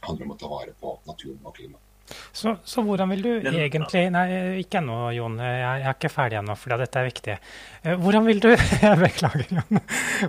[0.00, 1.83] handler om å ta vare på naturen og klimaet.
[2.32, 4.26] Så, så, hvordan vil du Den, egentlig Nei,
[4.60, 5.38] ikke ennå, Jon.
[5.40, 7.36] Jeg, jeg, er ikke ferdig ennå, for dette er viktig.
[7.82, 8.50] Eh, hvordan vil du
[8.84, 9.82] Jeg beklager, Jon.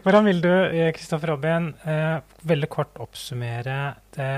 [0.06, 0.52] Hvordan vil du,
[0.96, 3.80] Kristoffer Robin, eh, veldig kort oppsummere
[4.16, 4.32] det,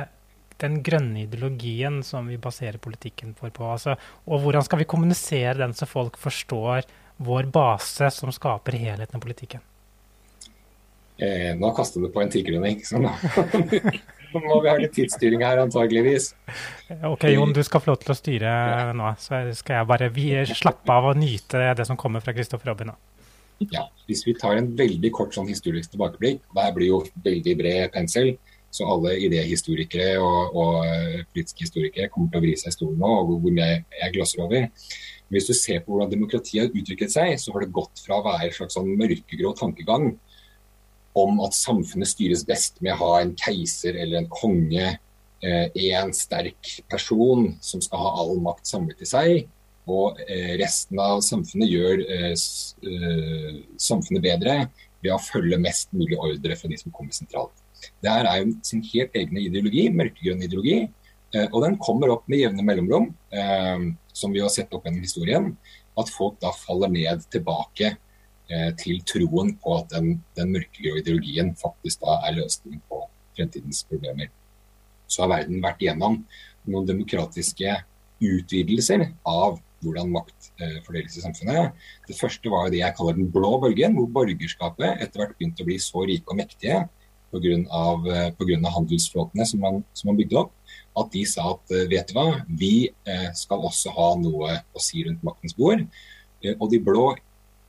[0.63, 3.69] den grønne ideologien som vi baserer politikken for på?
[3.76, 6.88] Altså, og hvordan skal vi kommunisere den så folk forstår
[7.28, 9.65] vår base som skaper helheten i politikken?
[11.17, 13.13] Eh, nå kaster du på en tigerlønning, sånn Nå
[14.47, 16.31] må vi ha litt tidsstyring her, antageligvis.
[17.09, 18.89] Ok, Jon, du skal få lov til å styre ja.
[18.97, 19.11] nå.
[19.21, 20.09] Så skal jeg bare
[20.53, 22.93] slappe av og nyte det som kommer fra Kristoffer Robin.
[23.73, 27.91] Ja, Hvis vi tar en veldig kort sånn historisk tilbakeblikk, det blir jo veldig bred
[27.95, 28.35] pensel,
[28.69, 32.99] så alle idéhistorikere og, og eh, politiske historikere kommer til å vri seg i stolen
[33.01, 34.67] nå, og hvor mye jeg glosser over.
[35.33, 38.25] Hvis du ser på hvordan demokratiet har utviklet seg, så har det gått fra å
[38.27, 40.11] være en slags sånn mørkegrå tankegang
[41.17, 44.97] om at samfunnet styres best med å ha en keiser eller en konge,
[45.43, 49.47] eh, sterk person som skal ha all makt samlet i seg.
[49.88, 52.34] Og eh, resten av samfunnet gjør eh,
[53.80, 54.58] samfunnet bedre
[55.03, 57.56] ved å følge mest mulig ordre fra de som kommer sentralt.
[58.01, 60.80] Det er jo sin helt egne ideologi, mørkegrønn ideologi.
[61.51, 63.12] Og den kommer opp med jevne mellomrom,
[64.15, 65.49] som vi har sett opp gjennom historien.
[65.99, 67.91] At folk da faller ned tilbake
[68.79, 73.01] til troen på at den, den mørkegrå ideologien faktisk da er løsningen på
[73.36, 74.29] fremtidens problemer.
[75.07, 76.21] Så har verden vært igjennom
[76.67, 77.77] noen demokratiske
[78.23, 81.75] utvidelser av hvordan makt eh, fordeles i samfunnet.
[82.07, 85.69] Det første var det jeg kaller den blå bølgen, hvor borgerskapet etter hvert begynte å
[85.69, 86.93] bli så rike og mektige pga.
[87.38, 90.53] Eh, handelsflåtene som man, som man bygde opp,
[90.97, 92.89] at de sa at vet du hva, vi
[93.38, 95.83] skal også ha noe å si rundt maktens bord.
[96.55, 97.12] Og de blå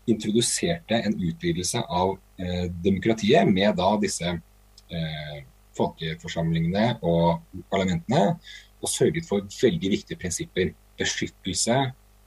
[0.08, 5.38] introduserte en utvidelse av eh, demokratiet med da disse eh,
[5.78, 8.38] folkeforsamlingene og parlamentene,
[8.78, 10.72] og sørget for veldig viktige prinsipper.
[10.98, 11.76] Beskyttelse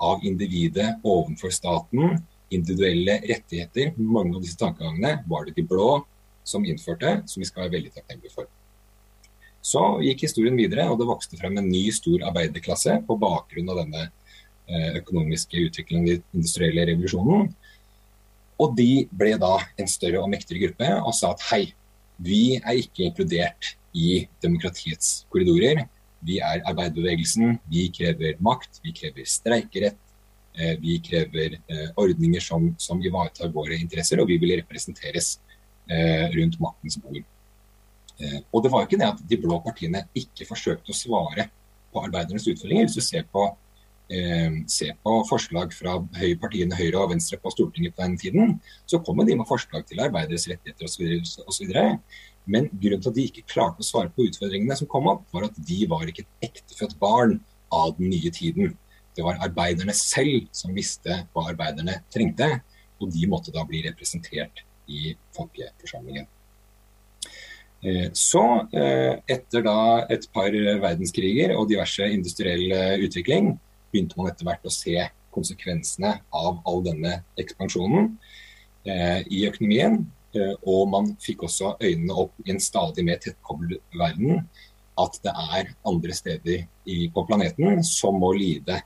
[0.02, 3.94] av individet overfor staten, individuelle rettigheter.
[3.98, 6.02] Mange av disse tankegangene var det de blå
[6.48, 8.50] som innførte, som vi skal være veldig takknemlige for.
[9.62, 13.84] Så gikk historien videre, og det vokste frem en ny stor arbeiderklasse på bakgrunn av
[13.84, 17.52] denne eh, økonomiske utviklingen i den industrielle revolusjonen.
[18.62, 21.64] Og de ble da en større og mektigere gruppe og sa at hei,
[22.22, 25.88] vi er ikke inkludert i demokratiets korridorer.
[26.22, 29.98] Vi er arbeiderbevegelsen, vi krever makt, vi krever streikerett.
[30.54, 35.38] Eh, vi krever eh, ordninger som, som ivaretar våre interesser, og vi vil representeres
[35.90, 37.24] eh, rundt maktens bord.
[38.54, 41.48] Og det var ikke det at de blå partiene ikke forsøkte å svare
[41.90, 42.86] på arbeidernes utfordringer.
[42.86, 43.48] Hvis du ser på
[44.68, 45.94] se på forslag fra
[46.42, 48.58] partiene Høyre og Venstre på Stortinget på den tiden,
[48.90, 50.90] så kommer de med forslag til arbeideres rettigheter
[51.48, 51.72] osv.
[52.50, 55.48] Men grunnen til at de ikke klarte å svare på utfordringene som kom opp, var
[55.48, 57.38] at de var ikke et ektefødt barn
[57.72, 58.76] av den nye tiden.
[59.16, 62.50] Det var arbeiderne selv som visste hva arbeiderne trengte,
[63.02, 66.28] og de måtte da bli representert i folkeforsamlingen.
[67.82, 68.44] Eh, så,
[68.78, 73.56] eh, etter da et par verdenskriger og diverse industriell utvikling,
[73.92, 74.96] begynte man etter hvert å se
[75.32, 78.10] konsekvensene av all denne ekspansjonen
[78.88, 80.02] eh, i økonomien.
[80.36, 84.46] Eh, og man fikk også øynene opp i en stadig mer tettkoblet verden
[85.00, 88.82] at det er andre steder i, på planeten som må lide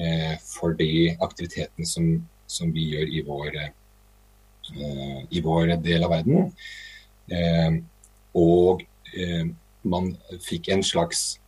[0.00, 2.08] eh, for de aktivitetene som,
[2.46, 6.48] som, vi gjør i vår, eh, i vår del av verden.
[7.32, 7.78] Eh,
[8.38, 9.46] og eh,
[9.82, 10.12] man
[10.42, 11.41] fikk en slags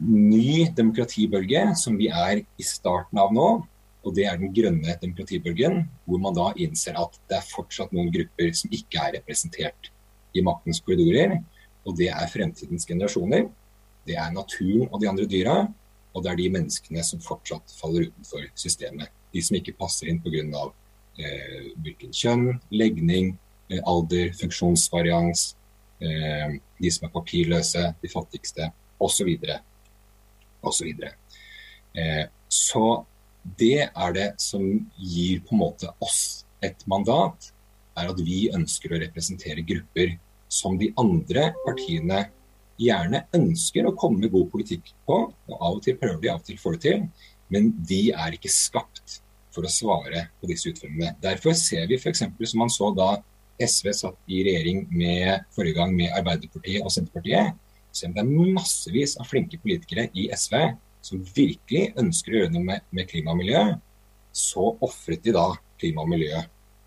[0.00, 3.50] ny demokratibølge som vi er i starten av nå.
[4.00, 8.08] Og det er den grønne demokratibølgen, hvor man da innser at det er fortsatt noen
[8.14, 9.90] grupper som ikke er representert
[10.32, 11.36] i maktens korridorer.
[11.84, 13.48] Og det er fremtidens generasjoner.
[14.08, 15.58] Det er naturen og de andre dyra.
[16.14, 19.12] Og det er de menneskene som fortsatt faller utenfor systemet.
[19.30, 20.70] De som ikke passer inn pga.
[21.20, 23.34] Eh, hvilken kjønn, legning,
[23.68, 25.54] eh, alder, funksjonsvarians,
[26.00, 29.30] eh, de som er papirløse, de fattigste osv.
[30.62, 31.04] osv.
[31.94, 32.84] Eh, så
[33.58, 34.64] det er det som
[34.98, 37.52] gir på en måte oss et mandat,
[37.98, 40.14] er at vi ønsker å representere grupper
[40.50, 42.26] som de andre partiene
[42.80, 45.18] gjerne ønsker å komme med god politikk på.
[45.30, 47.02] og Av og til prøver de, av og til får det til.
[47.52, 49.20] Men de er ikke skapt
[49.54, 51.16] for å svare på disse utfordringene.
[51.22, 52.22] Derfor ser vi f.eks.
[52.22, 53.10] som man så da
[53.60, 57.58] SV satt i regjering med forrige gang med Arbeiderpartiet og Senterpartiet,
[57.90, 60.56] det er massevis av flinke politikere i SV
[61.04, 63.62] som virkelig ønsker å gjøre noe med, med klima og miljø,
[64.32, 65.48] så ofret de da
[65.80, 66.42] klima og miljø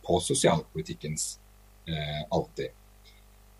[0.05, 1.37] på sosialpolitikkens
[1.89, 2.71] eh, alter.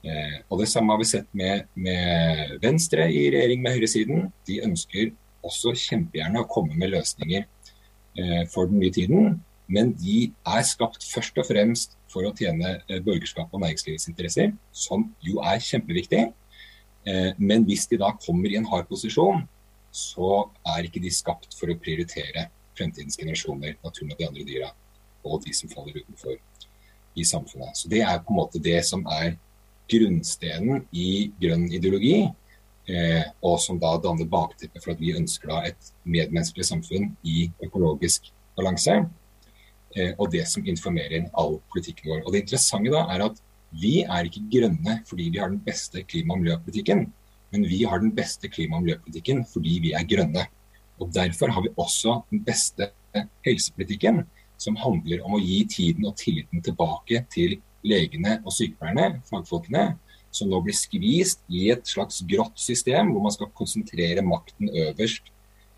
[0.03, 4.29] Eh, og Det samme har vi sett med, med Venstre i regjering med høyresiden.
[4.47, 9.41] De ønsker også kjempegjerne å komme med løsninger eh, for den nye tiden.
[9.71, 14.51] Men de er skapt først og fremst for å tjene eh, borgerskap og næringslivets interesser,
[14.75, 16.27] som jo er kjempeviktig.
[17.07, 19.43] Eh, men hvis de da kommer i en hard posisjon,
[19.93, 24.71] så er ikke de skapt for å prioritere fremtidens generasjoner, naturen og de andre dyra,
[25.23, 26.39] og de som faller utenfor
[27.15, 27.77] i samfunnet.
[27.77, 29.37] Så Det er på en måte det som er
[29.91, 32.23] grunnstenen i grønn ideologi,
[32.89, 37.51] eh, og som da danner bakteppet for at vi ønsker da et medmenneskelig samfunn i
[37.63, 39.03] økologisk balanse.
[39.95, 42.23] Eh, og det som informerer all politikken vår.
[42.25, 43.37] Og Det interessante da er at
[43.81, 47.07] vi er ikke grønne fordi vi har den beste klima- og miljøpolitikken,
[47.53, 50.47] men vi har den beste klima- og miljøpolitikken fordi vi er grønne.
[51.01, 52.91] Og Derfor har vi også den beste
[53.45, 54.23] helsepolitikken,
[54.57, 59.97] som handler om å gi tiden og tilliten tilbake til legene og sykepleierne, fagfolkene,
[60.33, 65.29] som nå blir skvist i et slags grått system, hvor man skal konsentrere makten øverst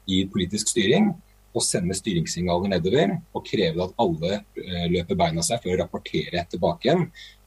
[0.08, 1.12] i politisk styring
[1.56, 6.44] og sende styringssignaler nedover og kreve at alle eh, løper beina seg for å rapportere
[6.52, 7.06] tilbake igjen.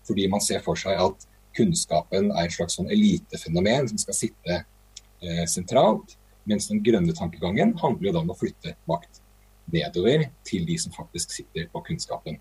[0.09, 4.59] Fordi man ser for seg at kunnskapen er et slags sånn elitefenomen som skal sitte
[4.59, 6.17] eh, sentralt.
[6.49, 9.21] Mens den grønne tankegangen handler jo da om å flytte makt
[9.73, 12.39] nedover til de som faktisk sitter på kunnskapen.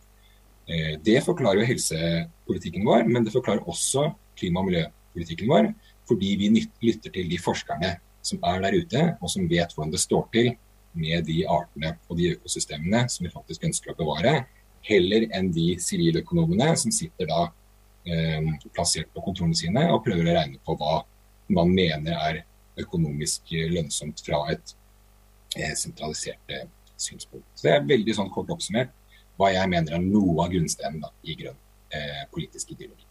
[0.67, 5.71] Eh, det forklarer jo helsepolitikken vår, men det forklarer også klima- og miljøpolitikken vår.
[6.07, 10.03] Fordi vi lytter til de forskerne som er der ute, og som vet hvordan det
[10.03, 10.53] står til
[10.97, 14.33] med de artene og de økosystemene som vi faktisk ønsker å bevare.
[14.87, 17.41] Heller enn de siviløkonomene som sitter da
[18.07, 21.01] eh, plassert på kontorene sine og prøver å regne på hva
[21.53, 22.43] man mener er
[22.77, 24.75] økonomisk lønnsomt fra et
[25.57, 27.47] eh, sentralisert eh, synspunkt.
[27.55, 28.93] Så Det er veldig sånn kort oppsummert
[29.37, 31.57] hva jeg mener er noe av grunnsteinen i grønn
[31.93, 33.05] eh, politisk ideologi.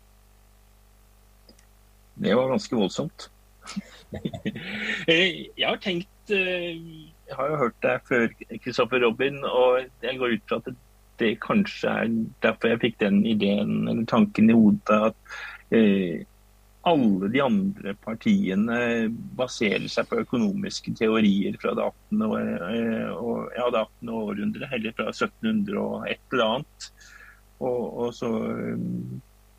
[2.17, 3.31] Det var ganske voldsomt.
[5.11, 6.79] Eh, jeg har tenkt eh,
[7.27, 8.29] Jeg har jo hørt deg før,
[8.63, 10.69] Kristoffer Robin, og jeg går ut fra at
[11.23, 15.37] det kanskje er derfor jeg fikk den ideen eller tanken i hodet at
[15.75, 16.25] eh,
[16.87, 18.79] alle de andre partiene
[19.39, 22.25] baserer seg på økonomiske teorier fra det 18.
[22.29, 24.13] År, eh, og, ja, det 18.
[24.21, 26.91] århundret, eller fra 1700 og et eller annet.
[27.59, 28.85] Og, og så eh,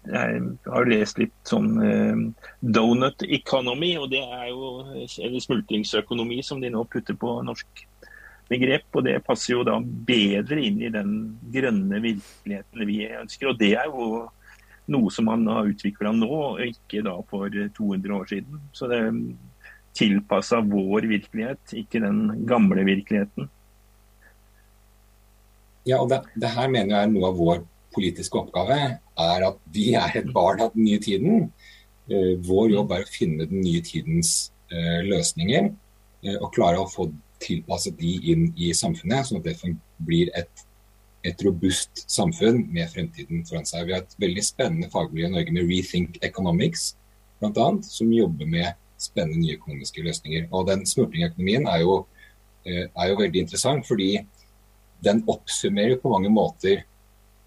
[0.07, 2.21] Jeg har lest litt sånn eh,
[2.63, 7.83] donut economy, og det er jo eller smultringsøkonomi, som de nå putter på norsk
[8.49, 8.87] begrep.
[8.93, 11.13] Og det passer jo da bedre inn i den
[11.53, 13.51] grønne virkeligheten vi ønsker.
[13.51, 14.25] Og det er jo
[14.91, 18.61] noe som man har utvikla nå, og ikke da for 200 år siden.
[18.75, 19.21] Så det er
[19.97, 23.49] tilpassa vår virkelighet, ikke den gamle virkeligheten.
[25.87, 27.61] Ja, og det, det, her mener jeg er noe av vår
[27.95, 28.77] politiske oppgave.
[28.99, 31.49] er At vi er et barn av den nye tiden.
[32.11, 35.71] Uh, vår jobb er å finne den nye tidens uh, løsninger.
[36.25, 37.07] Uh, og klare å få
[37.43, 39.75] tilpasset de inn i samfunnet, sånn at det
[40.07, 40.67] blir et
[41.27, 43.87] et robust samfunn med fremtiden foran seg.
[43.87, 46.91] Vi har et veldig spennende fagmiljø i Norge med Rethink Economics,
[47.41, 50.47] annet, som jobber med spennende nye økonomiske løsninger.
[50.51, 51.97] Og den smurtingøkonomien er, jo,
[52.65, 54.25] eh, er jo veldig interessant, fordi
[55.03, 56.85] den oppsummerer på mange måter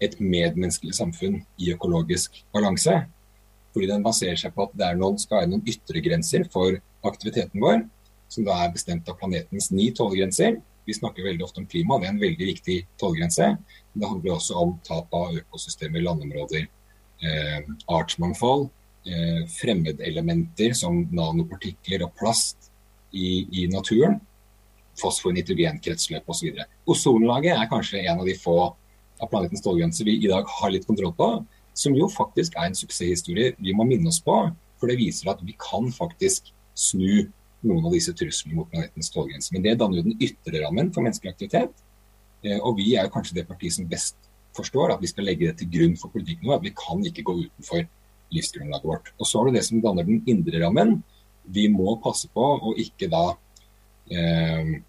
[0.01, 3.03] et medmenneskelig samfunn i økologisk balanse.
[3.73, 7.61] Fordi den baserer seg på at det er noen, skal være noen yttergrenser for aktiviteten
[7.61, 7.83] vår,
[8.31, 10.59] som da er bestemt av planetens ni tålegrenser.
[10.87, 13.49] Vi snakker veldig ofte om klima, det er en veldig viktig tollgrense.
[13.93, 16.67] Det handler også om tap av økosystemer, landområder,
[17.21, 18.69] eh, artsmangfold,
[19.05, 22.71] eh, fremmedelementer som nanopartikler og plast
[23.13, 24.19] i, i naturen.
[24.99, 26.63] Fosfor, nitrogen, kretsløp osv.
[26.87, 28.57] Ozonlaget er kanskje en av de få
[29.21, 31.29] av planetens tålegrenser vi i dag har litt kontroll på,
[31.77, 34.35] som jo faktisk er en suksesshistorie vi må minne oss på.
[34.81, 37.29] For det viser at vi kan faktisk snu
[37.67, 39.53] noen av disse truslene mot planetens tålegrense.
[39.55, 41.83] Men det danner jo den ytre rammen for menneskelig aktivitet.
[42.43, 44.17] Eh, og vi er jo kanskje det partiet som best
[44.57, 46.59] forstår at vi skal legge det til grunn for politikken vår.
[46.59, 47.85] At vi kan ikke gå utenfor
[48.31, 49.11] livsgrunnlaget vårt.
[49.19, 51.01] Og så har du det som danner den indre rammen.
[51.51, 53.25] Vi må passe på å ikke da
[54.11, 54.79] eh,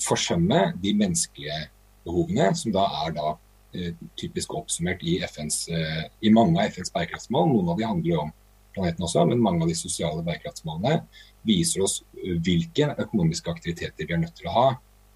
[0.00, 1.60] forsømme de menneskelige
[2.06, 3.32] behovene, som da er da
[3.74, 7.50] eh, typisk oppsummert i, FNs, eh, i mange av FNs bærekraftsmål.
[7.50, 8.32] Noen av de handler jo om
[8.74, 11.00] planeten også, men mange av de sosiale bærekraftsmålene
[11.46, 14.66] viser oss hvilke økonomiske aktiviteter vi er nødt til å ha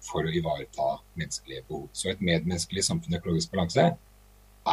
[0.05, 1.89] for å ivareta menneskelige behov.
[1.93, 3.87] Så et medmenneskelig samfunn og økologisk balanse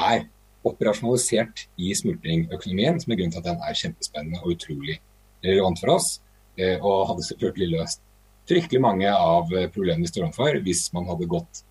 [0.03, 0.26] er
[0.66, 4.99] operasjonalisert i smultringøkonomien, som er grunnen til at den er kjempespennende og utrolig
[5.45, 6.14] relevant for oss.
[6.61, 8.03] Eh, og hadde selvfølgelig løst
[8.49, 11.62] fryktelig mange av problemene vi står overfor hvis man hadde gått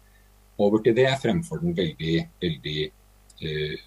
[0.62, 2.94] over til det fremfor den veldig, veldig eh,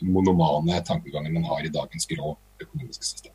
[0.00, 3.34] monomane tankegangen man har i dagens grå økonomiske system.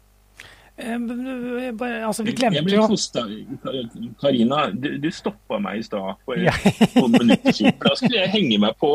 [0.79, 2.85] Eh, altså, vi glemte jo
[4.21, 6.53] Karina, du, du stoppa meg i stad for ja.
[6.95, 7.75] noen minutter siden.
[7.83, 8.91] Da skulle jeg henge meg på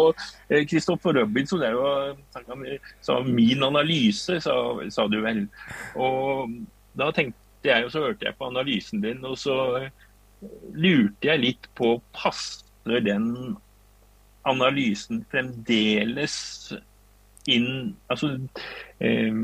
[0.70, 1.60] Kristoffer eh, Robinson.
[1.60, 4.56] Det er jo sa min analyse, sa,
[4.88, 5.44] sa, du vel.
[6.00, 6.56] Og
[6.96, 9.58] da tenkte jeg, og så hørte jeg på analysen din, og så
[10.72, 13.28] lurte jeg litt på passer den
[14.48, 16.34] analysen fremdeles
[17.51, 18.38] inn Altså
[19.01, 19.40] eh,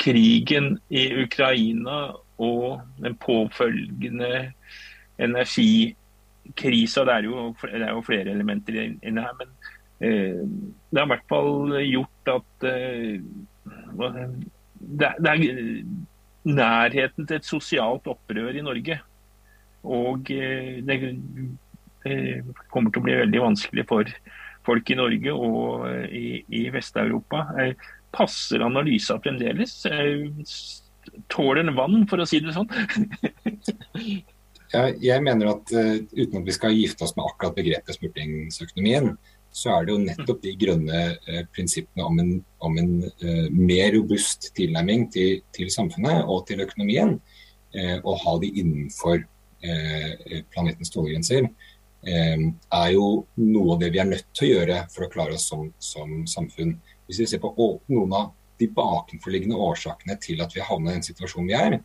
[0.00, 4.52] krigen i Ukraina og den påfølgende
[5.18, 7.04] energikrisa.
[7.04, 7.14] Det
[7.62, 9.36] det er jo flere elementer inni her.
[9.38, 9.48] Men
[10.00, 10.42] eh,
[10.90, 13.20] det har i hvert fall gjort at eh,
[14.78, 15.82] det, det, er
[16.44, 19.00] nærheten til et sosialt opprør i Norge.
[19.84, 21.00] Og eh, det,
[22.04, 24.10] det kommer til å bli veldig vanskelig for
[24.66, 26.26] folk i Norge og eh, i,
[26.60, 27.44] i Vest-Europa.
[27.62, 27.74] Eh,
[28.16, 29.76] passer analysa fremdeles?
[31.32, 32.70] Tåler den vann, for å si det sånn?
[35.06, 39.12] jeg mener at uten at vi skal gifte oss med akkurat begrepet smurtingsøkonomien,
[39.56, 42.32] så er det jo nettopp de grønne uh, prinsippene om en,
[42.66, 47.16] om en uh, mer robust tilnærming til, til, samfunnet og til økonomien,
[47.76, 49.18] og ha de innenfor
[50.54, 51.48] planetens tålegrenser,
[52.06, 53.06] er jo
[53.40, 56.26] noe av det vi er nødt til å gjøre for å klare oss som, som
[56.28, 56.76] samfunn.
[57.06, 57.52] Hvis vi ser på
[57.88, 61.78] noen av de bakenforliggende årsakene til at vi har havnet i den situasjonen vi er,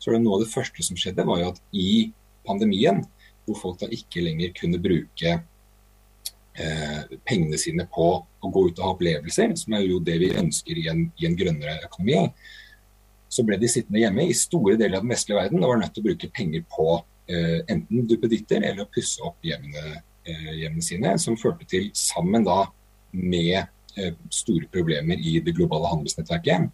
[0.00, 2.10] så er det noe av det første som skjedde, var jo at i
[2.48, 3.02] pandemien,
[3.46, 5.32] hvor folk da ikke lenger kunne bruke
[6.56, 10.32] eh, pengene sine på å gå ut og ha opplevelser, som er jo det vi
[10.40, 12.24] ønsker i en, i en grønnere økonomi,
[13.30, 15.94] så ble de sittende hjemme i store deler av den vestlige verden og var nødt
[15.94, 16.86] til å bruke penger på
[17.30, 22.64] enten duppeditter eller å pusse opp hjemmene, eh, hjemmene sine, som førte til, sammen da
[23.12, 23.68] med
[23.98, 26.68] Eh, store problemer i det globale handelsnettverket.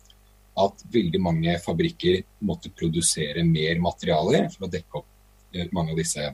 [0.60, 6.00] At veldig mange fabrikker måtte produsere mer materialer for å dekke opp eh, mange av
[6.00, 6.26] disse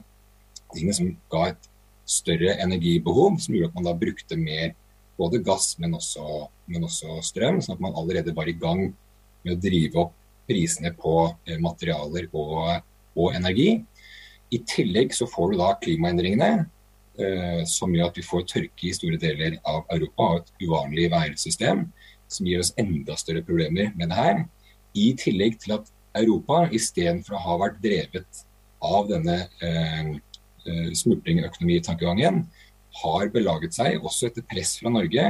[0.73, 1.69] tingene som ga et
[2.03, 4.73] større energibehov, som gjorde at man da brukte mer
[5.15, 7.61] både gass, men også, men også strøm.
[7.63, 8.89] Sånn at man allerede var i gang
[9.45, 10.17] med å drive opp
[10.49, 11.15] prisene på
[11.47, 12.83] eh, materialer og,
[13.15, 13.77] og energi.
[14.53, 16.51] I tillegg så får du da klimaendringene,
[17.13, 21.11] Eh, som gjør at vi får tørke i store deler av Europa og et uvanlig
[21.13, 21.83] værsystem
[22.25, 24.39] som gir oss enda større problemer med det her.
[24.97, 28.41] I tillegg til at Europa istedenfor å ha vært drevet
[28.81, 30.09] av denne eh,
[30.65, 32.47] eh smultringøkonomitankegangen,
[33.03, 35.29] har belaget seg, også etter press fra Norge,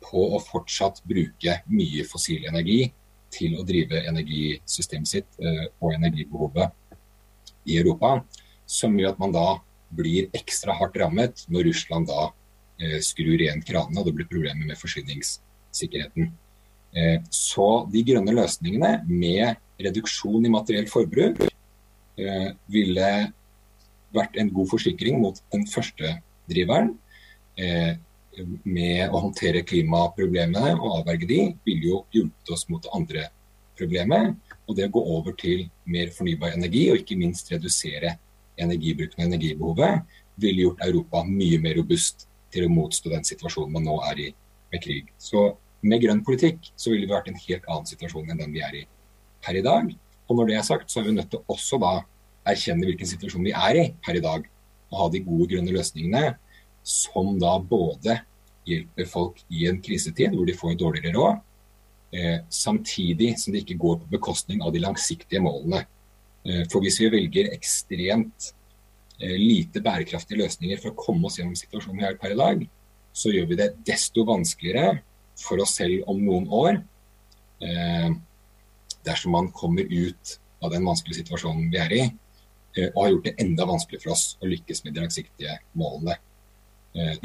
[0.00, 2.92] på å fortsatt bruke mye fossil energi
[3.32, 6.72] til å drive energisystemet sitt eh, og energibehovet
[7.68, 8.22] i Europa.
[8.70, 9.46] Som gjør at man da
[9.90, 12.28] blir ekstra hardt rammet når Russland da
[12.80, 16.30] eh, skrur igjen kranene og det blir problemer med forsyningssikkerheten.
[16.94, 23.10] Eh, så de grønne løsningene med reduksjon i materielt forbruk eh, ville
[24.14, 26.16] vært en god forsikring mot den første
[26.50, 26.94] driveren.
[27.58, 27.94] Eh,
[28.64, 33.26] med å håndtere klimaproblemene og avverge de, ville jo hjulpet oss mot det andre
[33.78, 34.36] problemet.
[34.66, 38.14] Og det å gå over til mer fornybar energi, og ikke minst redusere
[38.64, 40.04] energibruken og energibehovet,
[40.40, 44.28] ville gjort Europa mye mer robust til å motstå den situasjonen man nå er i
[44.72, 45.10] med krig.
[45.18, 45.50] Så
[45.82, 48.64] med grønn politikk så ville vi vært i en helt annen situasjon enn den vi
[48.64, 48.86] er i
[49.44, 49.90] per i dag.
[50.28, 51.94] Og når det er sagt, så er vi nødt til også da
[52.50, 54.46] erkjenne hvilken situasjon vi er i per i dag.
[54.90, 56.34] Og ha de gode grønne løsningene
[56.86, 58.20] som da både
[58.68, 61.40] hjelper folk i en krisetid hvor de får dårligere råd,
[62.16, 65.84] eh, samtidig som det ikke går på bekostning av de langsiktige målene.
[66.44, 68.50] Eh, for hvis vi velger ekstremt
[69.20, 72.64] eh, lite bærekraftige løsninger for å komme oss gjennom situasjonen vi er per i dag,
[73.12, 75.00] så gjør vi det desto vanskeligere
[75.40, 76.80] for oss selv om noen år.
[77.60, 78.08] Eh,
[79.04, 82.02] dersom man kommer ut av den vanskelige situasjonen vi er i,
[82.92, 86.14] og har gjort det enda vanskeligere for oss å lykkes med de langsiktige målene.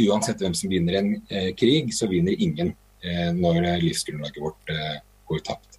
[0.08, 1.12] Uansett hvem som vinner en
[1.60, 2.72] krig, så vinner ingen
[3.36, 4.72] når livsgrunnlaget vårt
[5.28, 5.75] går tapt.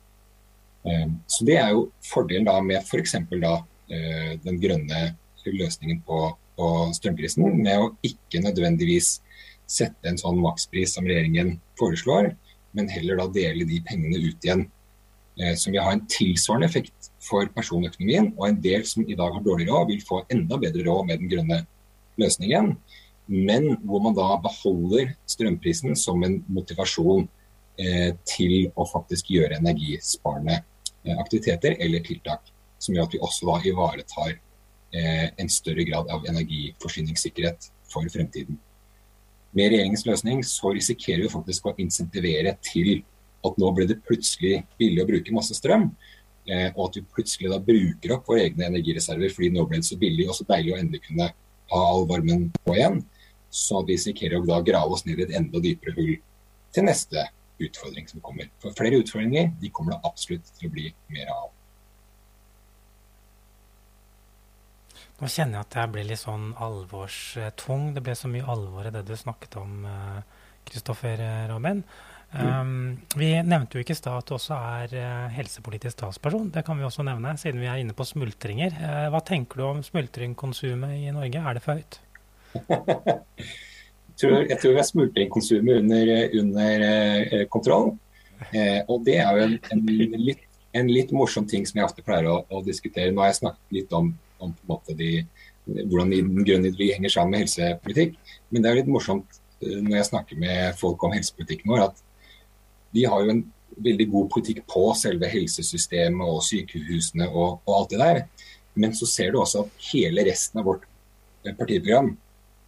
[0.87, 3.17] Ehm, så Det er jo fordelen da med f.eks.
[3.43, 3.55] da
[3.91, 5.17] eh, den grønne
[5.47, 9.21] løsningen på, på strømprisen, med å ikke nødvendigvis
[9.67, 12.33] sette en sånn makspris som regjeringen foreslår,
[12.77, 14.67] men heller da dele de pengene ut igjen.
[15.37, 19.35] Eh, som vil ha en tilsvarende effekt for personøkonomien, og en del som i dag
[19.35, 21.61] har dårlig råd, vil få enda bedre råd med den grønne
[22.21, 22.77] løsningen.
[23.27, 27.27] Men hvor man da beholder strømprisen som en motivasjon
[27.79, 30.63] eh, til å faktisk gjøre energisparende
[31.15, 36.27] aktiviteter eller tiltak som gjør at vi også da ivaretar eh, en større grad av
[36.29, 38.59] energiforsyningssikkerhet for fremtiden.
[39.57, 43.01] Med regjeringens løsning så risikerer vi faktisk å insentivere til
[43.47, 45.89] at nå ble det plutselig billig å bruke masse strøm.
[46.47, 49.89] Eh, og at vi plutselig da bruker opp våre egne energireserver fordi nå ble det
[49.89, 51.31] så billig og så deilig å endelig kunne
[51.73, 53.01] ha all varmen på igjen.
[53.51, 56.15] Så vi risikerer å da grave oss ned i et enda dypere hull
[56.77, 57.25] til neste
[57.63, 58.49] utfordring som kommer.
[58.63, 61.53] For flere utfordringer de kommer det absolutt til å bli mer av.
[65.17, 67.95] Nå kjenner jeg at jeg blir litt sånn alvorstung.
[67.97, 69.87] Det ble så mye alvor i det du snakket om,
[70.67, 71.81] Kristoffer Robin.
[72.37, 76.51] Um, vi nevnte jo ikke i stad at du også er uh, helsepolitisk talsperson.
[76.53, 78.77] Det kan vi også nevne, siden vi er inne på smultringer.
[79.15, 81.41] Hva tenker du om smultringkonsumet i Norge?
[81.41, 82.01] Er det for høyt?
[84.21, 87.95] tror, jeg tror vi har smultringkonsumet under, under uh, kontroll.
[88.93, 89.87] og det er jo en, en,
[90.21, 90.43] litt,
[90.77, 93.13] en, litt, morsom ting som jeg ofte pleier å, å diskutere.
[93.13, 94.11] Nå har jeg snakket litt om,
[94.45, 94.53] om
[94.99, 95.11] de,
[95.65, 98.19] hvordan den grønne ideologi henger sammen med helsepolitikk.
[98.53, 102.03] Men det er litt morsomt når jeg snakker med folk om helsepolitikken vår, at
[102.97, 103.45] de har jo en
[103.85, 108.23] veldig god politikk på selve helsesystemet og sykehusene og, og, alt det der.
[108.77, 110.87] Men så ser du også at hele resten av vårt
[111.45, 112.15] eh, partiprogram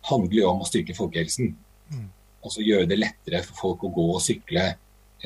[0.09, 1.53] handler jo om å styrke folkehelsen.
[1.93, 2.09] Mm.
[2.45, 4.65] Altså gjøre det lettere for folk å gå og sykle.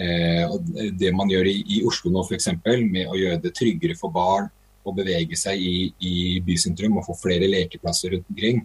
[0.01, 0.57] Eh, og
[0.99, 4.49] det man gjør i, i Oslo nå f.eks., med å gjøre det tryggere for barn
[4.83, 8.63] å bevege seg i, i bysentrum og få flere lekeplasser rundt omkring.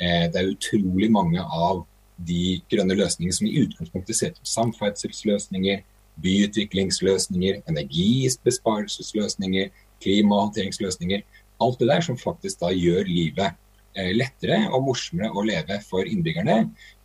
[0.00, 1.84] Eh, det er utrolig mange av
[2.16, 5.82] de grønne løsningene som i utgangspunktet ser ut som samferdselsløsninger,
[6.24, 9.66] byutviklingsløsninger, energibesparelsesløsninger,
[10.04, 11.20] klimahåndteringsløsninger.
[11.60, 13.56] Alt det der som faktisk da gjør livet
[13.96, 16.58] lettere og morsommere å leve for innbyggerne,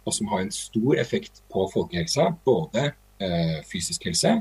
[0.05, 2.31] og som har en stor effekt på folkehelsa.
[2.45, 2.89] Både
[3.21, 4.33] eh, fysisk helse,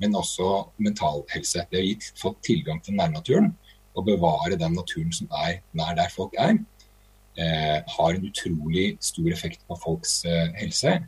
[0.00, 0.48] men også
[0.82, 1.62] mental helse.
[1.70, 3.52] Det har gitt folk tilgang til nærnaturen
[3.92, 6.56] og bevare den naturen som er nær der folk er
[7.36, 10.98] eh, har en utrolig stor effekt på folks eh, helse.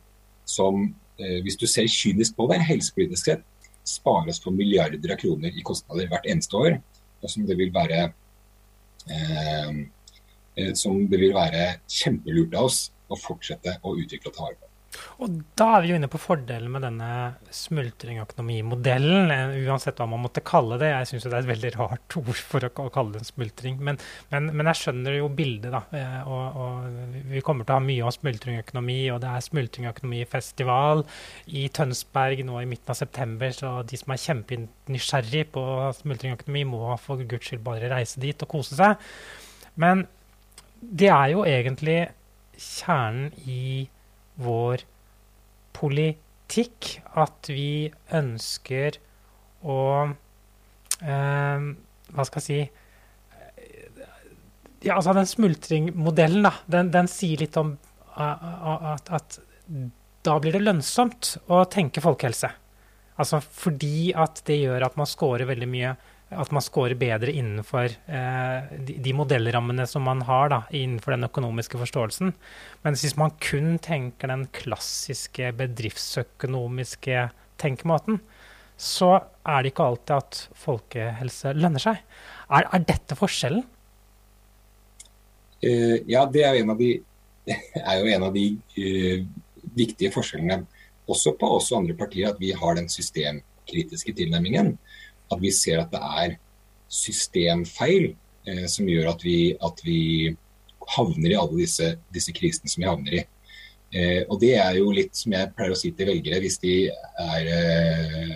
[0.44, 3.44] Som, eh, hvis du ser kynisk på det, helsepolitisk sett,
[3.84, 6.78] spares for milliarder av kroner i kostnader hvert eneste år.
[7.22, 8.12] Og som det vil være
[9.08, 9.72] eh, eh,
[10.78, 14.70] som det vil være kjempelurt av oss å fortsette å utvikle og ta vare på.
[15.22, 17.08] Og da er vi jo inne på fordelen med denne
[17.54, 20.90] smultringøkonomimodellen, eh, uansett hva man måtte kalle det.
[20.90, 23.98] Jeg syns det er et veldig rart ord for å, kalle det en smultring, men,
[24.32, 25.82] men, men, jeg skjønner jo bildet, da.
[25.98, 31.04] Eh, og, og, vi kommer til å ha mye om smultringøkonomi, og det er smultringøkonomifestival
[31.60, 35.64] i Tønsberg nå i midten av september, så de som er kjempenysgjerrig på
[36.02, 39.10] smultringøkonomi, må for guds skyld bare reise dit og kose seg.
[39.80, 40.06] Men
[40.80, 41.98] det er jo egentlig
[42.58, 43.86] kjernen i
[44.42, 44.84] vår
[45.74, 48.98] politikk at vi ønsker
[49.64, 49.80] å
[51.02, 51.68] eh,
[52.14, 52.60] Hva skal jeg si
[54.84, 57.74] ja, altså Den smultringmodellen da, den, den, sier litt om
[58.14, 59.38] at, at,
[60.24, 62.50] da blir det lønnsomt å tenke folkehelse.
[63.20, 65.94] Altså fordi at det gjør at man scorer veldig mye
[66.40, 71.26] at man scorer bedre innenfor eh, de, de, modellrammene som man har da, innenfor den
[71.28, 72.34] økonomiske forståelsen.
[72.84, 77.28] Men hvis man kun tenker den klassiske bedriftsøkonomiske
[77.62, 78.20] tenkemåten,
[78.80, 79.12] så
[79.46, 82.00] er det ikke alltid at folkehelse lønner seg.
[82.50, 83.64] Er, er dette forskjellen?
[85.64, 86.90] Uh, ja, det er, de,
[87.80, 88.48] er, jo en av de
[88.82, 89.22] uh,
[89.78, 90.64] viktige forskjellene
[91.10, 94.74] også på oss og andre partier, at vi har den systemkritiske tilnærmingen
[95.32, 96.36] at vi ser at det er
[96.92, 98.10] systemfeil
[98.48, 100.00] eh, som gjør at vi, at vi,
[100.96, 103.20] havner i alle disse, disse, krisene som vi havner i.
[103.94, 106.74] Eh, og det er jo litt som jeg pleier å si til velgere hvis de
[106.90, 108.34] er eh,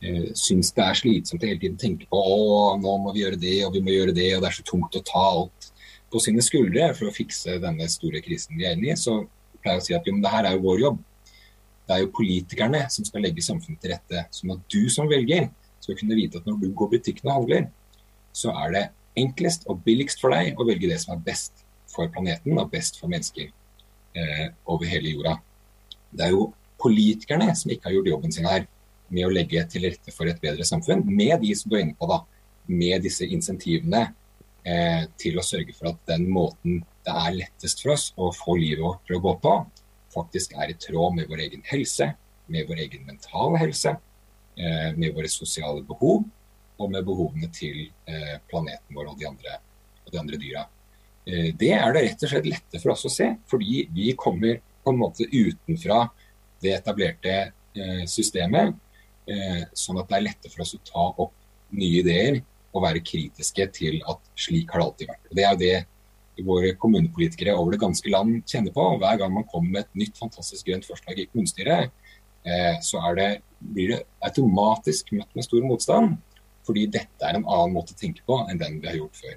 [0.00, 3.40] eh syns det er slitsomt å hele tiden tenke på å, nå må vi gjøre
[3.40, 5.68] det og vi må gjøre det, og det er så tungt å ta alt
[6.10, 9.18] på sine skuldre for å fikse denne store krisen vi er inne i, så
[9.60, 11.02] pleier jeg å si at jo, men det her er jo vår jobb.
[11.84, 14.24] Det er jo politikerne som skal legge samfunnet til rette.
[14.32, 15.50] Sånn at du som velger
[15.80, 17.68] skal kunne vite at når du går butikken og handler,
[18.32, 18.84] så er det
[19.20, 23.00] enklest og billigst for deg å velge det som er best for planeten og best
[23.00, 25.36] for mennesker eh, over hele jorda.
[26.10, 26.50] Det er jo
[26.80, 28.66] politikerne som ikke har gjort jobben sin her
[29.10, 31.98] med å legge til rette for et bedre samfunn, med de som du er inne
[31.98, 32.22] på da,
[32.70, 34.04] med disse insentivene
[34.62, 38.54] eh, til å sørge for at den måten det er lettest for oss å få
[38.60, 39.54] livet vårt til å gå på,
[40.14, 42.12] faktisk er i tråd med vår egen helse,
[42.50, 43.96] med vår egen mentale helse,
[44.56, 46.24] med våre sosiale behov
[46.80, 49.56] og med behovene til eh, planeten vår og de andre,
[50.06, 50.64] og de andre dyra.
[51.26, 54.60] Eh, det er det rett og slett lette for oss å se, fordi vi kommer
[54.84, 56.06] på en måte utenfra
[56.60, 57.38] det etablerte
[58.10, 58.72] systemet.
[59.78, 61.36] Sånn at det er lette for oss å ta opp
[61.76, 62.40] nye ideer
[62.74, 65.28] og være kritiske til at slik har det alltid vært.
[65.30, 68.86] Det er jo det våre kommunepolitikere over det ganske land kjenner på.
[69.00, 72.09] Hver gang man kommer med et nytt fantastisk grønt forslag i kommunestyret, eh,
[72.80, 73.28] så det,
[73.60, 76.14] blir det automatisk møtt med stor motstand.
[76.66, 79.36] Fordi dette er en annen måte å tenke på enn den vi har gjort før.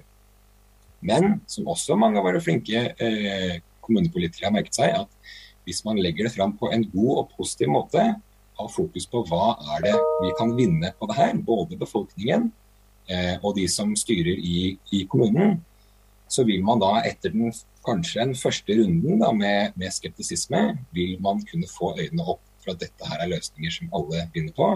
[1.04, 5.34] Men som også mange av våre flinke eh, kommunepolitikere har merket seg, at
[5.68, 8.04] hvis man legger det fram på en god og positiv måte,
[8.54, 12.48] har fokus på hva er det vi kan vinne på det her, både befolkningen
[13.10, 15.58] eh, og de som styrer i, i, kommunen,
[16.30, 17.50] så vil man da etter den
[17.84, 20.62] kanskje den første runden da, med, med, skeptisisme,
[20.94, 24.54] vil man kunne få øynene opp for at dette her er løsninger som alle begynner
[24.56, 24.70] på.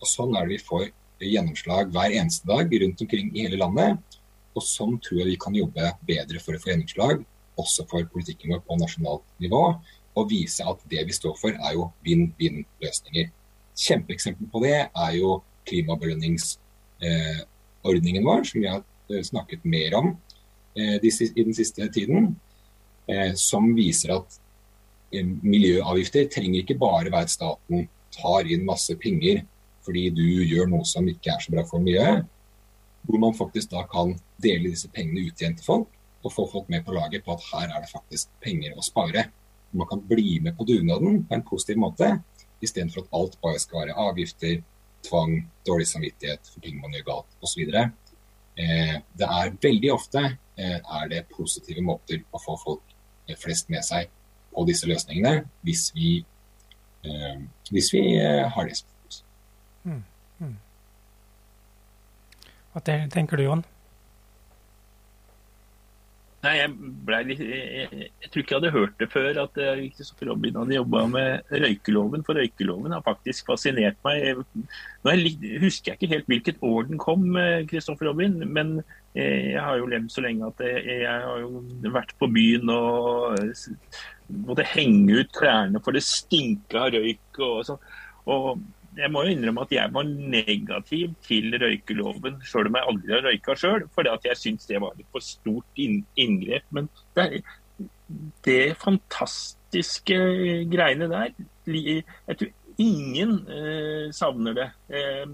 [0.00, 0.88] Og Sånn er det vi får
[1.22, 4.18] gjennomslag hver eneste dag rundt omkring i hele landet.
[4.56, 7.14] Og sånn tror jeg vi kan jobbe bedre for å få gjennomslag,
[7.60, 9.62] også for politikken vår på nasjonalt nivå
[10.16, 13.26] og vise at det vi står for, er jo vinn-vinn-løsninger.
[13.76, 18.82] Kjempeeksempel på det er jo klimabelønningsordningen vår, som vi har
[19.12, 20.06] eh, snakket mer om
[20.78, 22.36] eh, i den siste tiden.
[23.06, 24.40] Eh, som viser at
[25.24, 29.44] miljøavgifter trenger ikke bare være at staten tar inn masse penger
[29.86, 32.24] fordi du gjør noe som ikke er så bra for miljøet.
[33.06, 35.92] Hvor man faktisk da kan dele disse pengene ut igjen til folk,
[36.26, 39.28] og få folk med på laget på at her er det faktisk penger å spare
[39.76, 42.08] man kan bli med på dugnaden på en positiv måte,
[42.64, 44.60] istedenfor at alt bare skal være avgifter,
[45.06, 47.62] tvang, dårlig samvittighet for ting man gjør galt osv.
[48.56, 52.94] Eh, det er veldig ofte eh, er det positive måter å få folk
[53.28, 54.08] eh, flest med seg
[54.56, 56.18] på disse løsningene, hvis vi,
[57.04, 57.38] eh,
[57.70, 59.22] hvis vi eh, har det som fokus.
[59.84, 60.02] Mm,
[60.40, 60.58] mm.
[62.72, 63.64] Hva tenker du, Jon?
[66.46, 66.74] Nei, jeg,
[67.06, 69.56] ble, jeg, jeg, tror ikke jeg hadde hørt det før at
[69.96, 72.22] Kristoffer Robin hadde jobba med røykeloven.
[72.26, 74.44] For røykeloven har faktisk fascinert meg.
[75.02, 75.32] Nå jeg,
[75.64, 77.26] husker jeg ikke helt hvilket år den kom,
[77.66, 78.38] Kristoffer Robin.
[78.46, 78.76] Men
[79.16, 83.38] jeg har jo levd så lenge at jeg, jeg har jo vært på byen og
[84.46, 87.86] måtte henge ut klærne for det stinka røyk og sånn.
[88.32, 88.48] Og
[88.96, 93.24] jeg må jo innrømme at jeg var negativ til røykeloven, sjøl om jeg aldri har
[93.26, 96.66] røyka sjøl, fordi jeg syns det var et for stort inngrep.
[96.76, 97.42] Men det,
[98.46, 100.20] det fantastiske
[100.72, 101.34] greiene der
[101.66, 104.68] Jeg tror ingen eh, savner det.
[104.88, 105.26] Eh,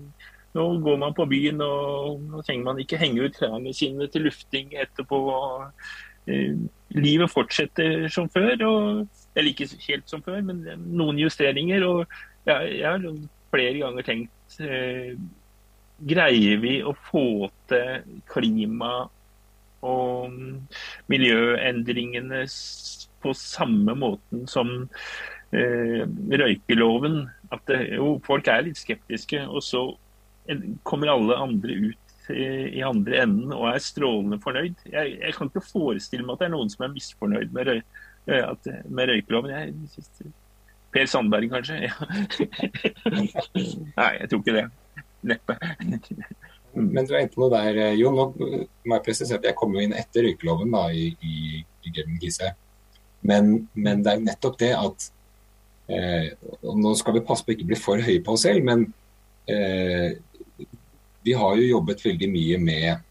[0.54, 4.26] nå går man på byen, og nå trenger man ikke henge ut klærne sine til
[4.28, 5.20] lufting etterpå.
[6.28, 6.58] Eh,
[6.94, 11.86] livet fortsetter som før, og, eller ikke helt som før, men noen justeringer.
[11.88, 12.04] og
[12.46, 13.14] jeg, jeg
[13.52, 15.14] flere ganger tenkt eh,
[16.02, 19.06] Greier vi å få til klima-
[19.86, 20.32] og
[21.10, 22.40] miljøendringene
[23.22, 24.72] på samme måten som
[25.54, 26.02] eh,
[26.42, 27.20] røykeloven?
[27.54, 29.84] At det, jo, folk er litt skeptiske, og så
[30.88, 34.86] kommer alle andre ut eh, i andre enden og er strålende fornøyd.
[34.90, 37.82] Jeg, jeg, kan ikke forestille meg at det er noen som er misfornøyd med, røy,
[38.38, 39.54] at, med røykeloven.
[39.54, 40.32] Jeg,
[40.92, 41.88] Per Sandberg, kanskje?
[43.96, 44.66] Nei, jeg tror ikke det.
[45.24, 45.56] Neppe.
[46.74, 48.16] Men du er inne på noe der, eh, Jon.
[48.16, 51.94] Nå må jeg presisere at jeg kom jo inn etter røykeloven da, i, i, i
[52.20, 52.52] Gise.
[53.28, 55.04] Men, men, det er jo nettopp det at
[55.92, 56.32] eh,
[56.62, 58.88] Nå skal vi passe på å ikke bli for høye på oss selv, men
[59.50, 60.18] eh,
[61.24, 63.04] vi har jo jobbet veldig mye med,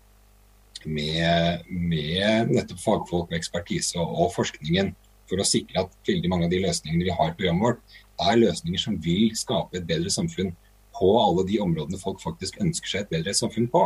[0.85, 4.93] med, med nettopp fagfolk og ekspertise og, og forskningen
[5.31, 8.41] for å sikre at veldig mange av de løsningene vi har i programmet vårt, er
[8.41, 10.51] løsninger som vil skape et bedre samfunn
[10.97, 13.85] på alle de områdene folk faktisk ønsker seg et bedre samfunn på.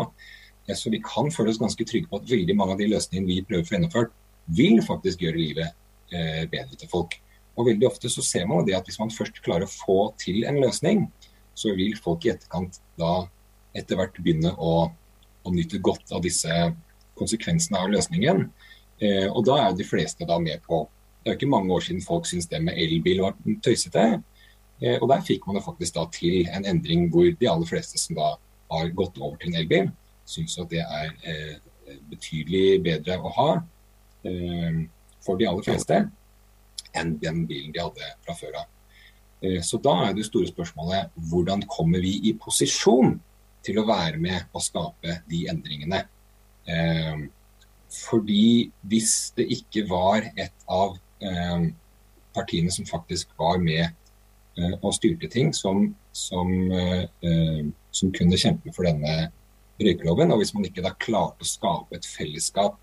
[0.73, 3.43] Så vi kan føle oss ganske trygge på at veldig mange av de løsningene vi
[3.45, 4.15] prøver å få gjennomført,
[4.57, 5.69] vil faktisk gjøre livet
[6.13, 7.13] eh, bedre til folk.
[7.55, 10.43] Og veldig ofte så ser man det at hvis man først klarer å få til
[10.49, 11.05] en løsning,
[11.55, 13.27] så vil folk i etterkant da
[13.75, 14.73] etter hvert begynne å,
[15.45, 16.51] å nyte godt av disse
[17.19, 18.47] konsekvensene av løsningen.
[19.03, 20.85] Eh, og da er de fleste da med på
[21.25, 23.33] det er ikke mange år siden folk syntes det med elbil var
[23.65, 24.01] tøysete.
[24.81, 27.97] Eh, og der fikk man det faktisk da til en endring hvor de aller fleste
[27.97, 28.35] som da
[28.71, 29.89] har gått over til en elbil,
[30.29, 31.55] syns at det er eh,
[32.11, 33.49] betydelig bedre å ha
[34.29, 34.85] eh,
[35.25, 36.03] for de aller fleste
[36.95, 38.69] enn den bilen de hadde fra før av.
[39.41, 43.17] Eh, så da er det store spørsmålet hvordan kommer vi i posisjon
[43.65, 46.03] til å være med og skape de endringene.
[46.69, 47.25] Eh,
[47.95, 51.67] fordi hvis det ikke var et av Eh,
[52.35, 53.85] partiene som faktisk var med
[54.57, 57.63] eh, og styrte ting, som, som, eh,
[57.95, 59.29] som kunne kjempe for denne
[59.79, 60.33] røykeloven.
[60.33, 62.75] Og hvis man ikke da klarte å skape et fellesskap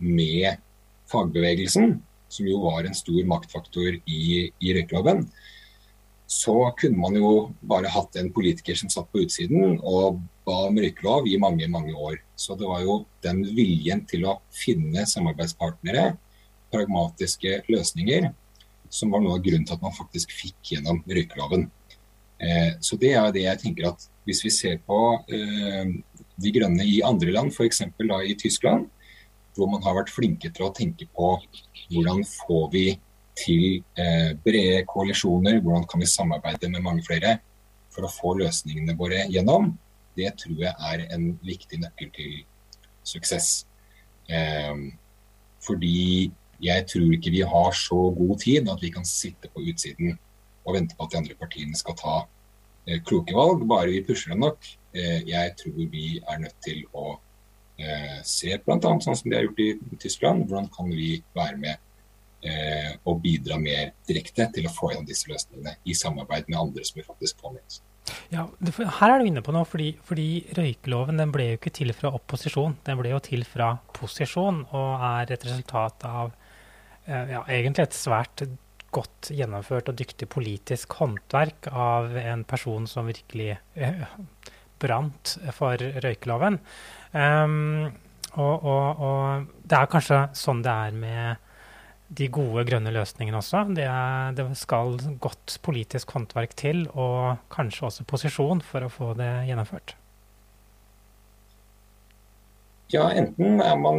[0.00, 0.56] med
[1.12, 1.98] fagbevegelsen,
[2.28, 5.26] som jo var en stor maktfaktor i, i røykeloven,
[6.28, 7.28] så kunne man jo
[7.64, 11.94] bare hatt en politiker som satt på utsiden og ba om røykelov i mange, mange
[11.96, 12.18] år.
[12.36, 16.10] Så det var jo den viljen til å finne samarbeidspartnere
[16.68, 18.28] pragmatiske løsninger
[18.92, 21.66] som var noe av grunnen til at man faktisk fikk gjennom røykeloven.
[22.44, 25.00] Eh, så det er det jeg tenker at hvis vi ser på
[25.32, 25.96] eh,
[26.36, 27.86] de grønne i andre land, f.eks.
[27.88, 28.84] i Tyskland,
[29.56, 31.34] hvor man har vært flinke til å tenke på
[31.88, 32.86] hvordan får vi
[33.38, 37.38] til eh, brede koalisjoner, hvordan kan vi samarbeide med mange flere
[37.94, 39.72] for å få løsningene våre gjennom,
[40.18, 42.40] det tror jeg er en viktig nøkkel til
[43.06, 43.66] suksess.
[44.28, 44.74] Eh,
[45.64, 46.30] fordi
[46.62, 50.18] jeg tror ikke vi har så god tid at vi kan sitte på utsiden
[50.66, 52.16] og vente på at de andre partiene skal ta
[52.86, 54.66] eh, kloke valg, bare vi pusher dem nok.
[54.92, 57.18] Eh, jeg tror vi er nødt til å
[57.78, 58.78] eh, se bl.a.
[58.82, 61.87] sånn som de har gjort i Tyskland, hvordan kan vi være med
[62.38, 67.00] og bidra mer direkte til å få gjennom disse løsningene i samarbeid med andre som
[67.00, 67.80] vi faktisk påminnes.
[68.32, 68.46] Ja,
[69.00, 72.78] Her er du inne på noe, fordi, fordi røykeloven ble jo ikke til fra opposisjon.
[72.86, 76.32] Den ble jo til fra posisjon, og er et resultat av
[77.06, 78.44] eh, ja, egentlig et svært
[78.94, 84.04] godt gjennomført og dyktig politisk håndverk av en person som virkelig eh,
[84.80, 86.60] brant for røykeloven.
[87.12, 87.88] Um,
[88.36, 91.47] og, og, og, det er kanskje sånn det er med
[92.08, 93.64] de gode grønne løsningene også.
[93.76, 93.86] Det,
[94.36, 99.96] det, skal godt politisk håndverk til, og kanskje også posisjon, for å få det gjennomført.
[102.88, 103.98] Ja, enten er man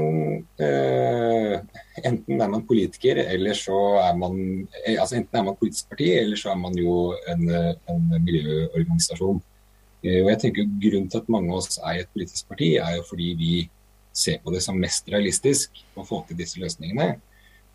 [0.66, 1.60] øh,
[2.02, 4.40] enten er man politiker, eller så er man
[4.82, 7.46] eh, altså Enten er man politisk parti, eller så er man jo en,
[7.86, 9.44] en miljøorganisasjon.
[10.02, 12.72] Eh, og jeg tenker Grunnen til at mange av oss er i et politisk parti,
[12.82, 13.54] er jo fordi vi
[14.10, 17.20] ser på det som mest realistisk å få til disse løsningene.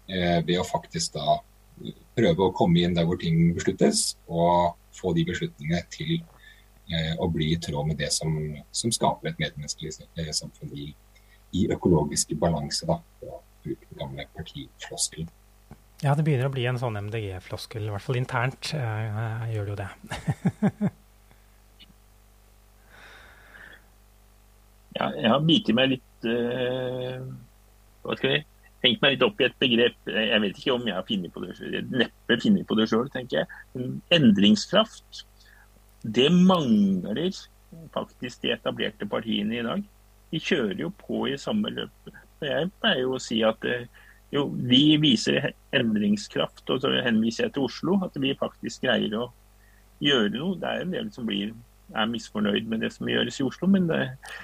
[0.09, 1.39] Eh, ved å faktisk da
[2.15, 3.99] prøve å komme inn der hvor ting besluttes,
[4.29, 8.31] og få de beslutningene til eh, å bli i tråd med det som,
[8.71, 9.91] som skaper et medmenneskelig
[10.37, 10.91] samfunn i,
[11.57, 12.87] i økologisk balanse.
[12.91, 15.29] da, for å bruke den gamle partifloskelen.
[16.05, 19.73] Ja, det begynner å bli en sånn MDG-floskel, i hvert fall internt eh, gjør det
[19.73, 19.91] jo det.
[24.99, 27.17] ja, jeg har bitt meg litt eh,
[28.05, 28.39] Hva skal vi
[28.85, 29.97] tenkt meg litt opp i et begrep.
[30.13, 33.43] Jeg vet ikke om jeg har funnet på det neppe funnet på det sjøl, tenker
[33.43, 33.91] jeg.
[34.15, 35.25] Endringskraft.
[36.05, 37.33] Det mangler
[37.95, 39.85] faktisk de etablerte partiene i dag.
[40.35, 42.15] De kjører jo på i samme løp.
[42.45, 43.87] Jeg pleier jo å si at eh,
[44.35, 47.99] jo, vi viser endringskraft, og så henviser jeg til Oslo.
[48.05, 49.29] At vi faktisk greier å
[50.05, 50.59] gjøre noe.
[50.61, 51.55] Det er en del som blir,
[51.95, 54.03] er misfornøyd med det som gjøres i Oslo, men det,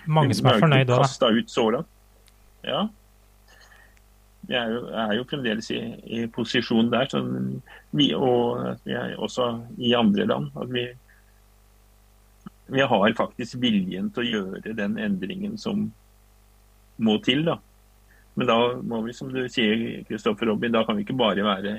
[0.08, 1.32] Mange som er fornøyd òg, da.
[1.34, 1.92] Ut så langt.
[2.64, 2.86] Ja,
[4.50, 5.78] vi er jo, er jo fremdeles i,
[6.10, 7.12] i, posisjon der.
[7.94, 10.48] Vi, og vi er også i andre land.
[10.58, 10.88] at vi,
[12.74, 15.84] vi har faktisk viljen til å gjøre den endringen som
[16.98, 17.44] må til.
[17.46, 17.60] da.
[18.34, 21.76] Men da må vi, som du sier, Kristoffer Robin, da kan vi ikke bare være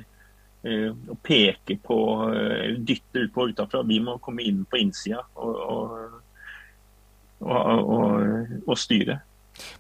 [0.64, 1.98] uh, å peke på,
[2.32, 3.84] uh, dytte ut på utafra.
[3.84, 9.20] Vi må komme inn på innsida og, og, og, og styre.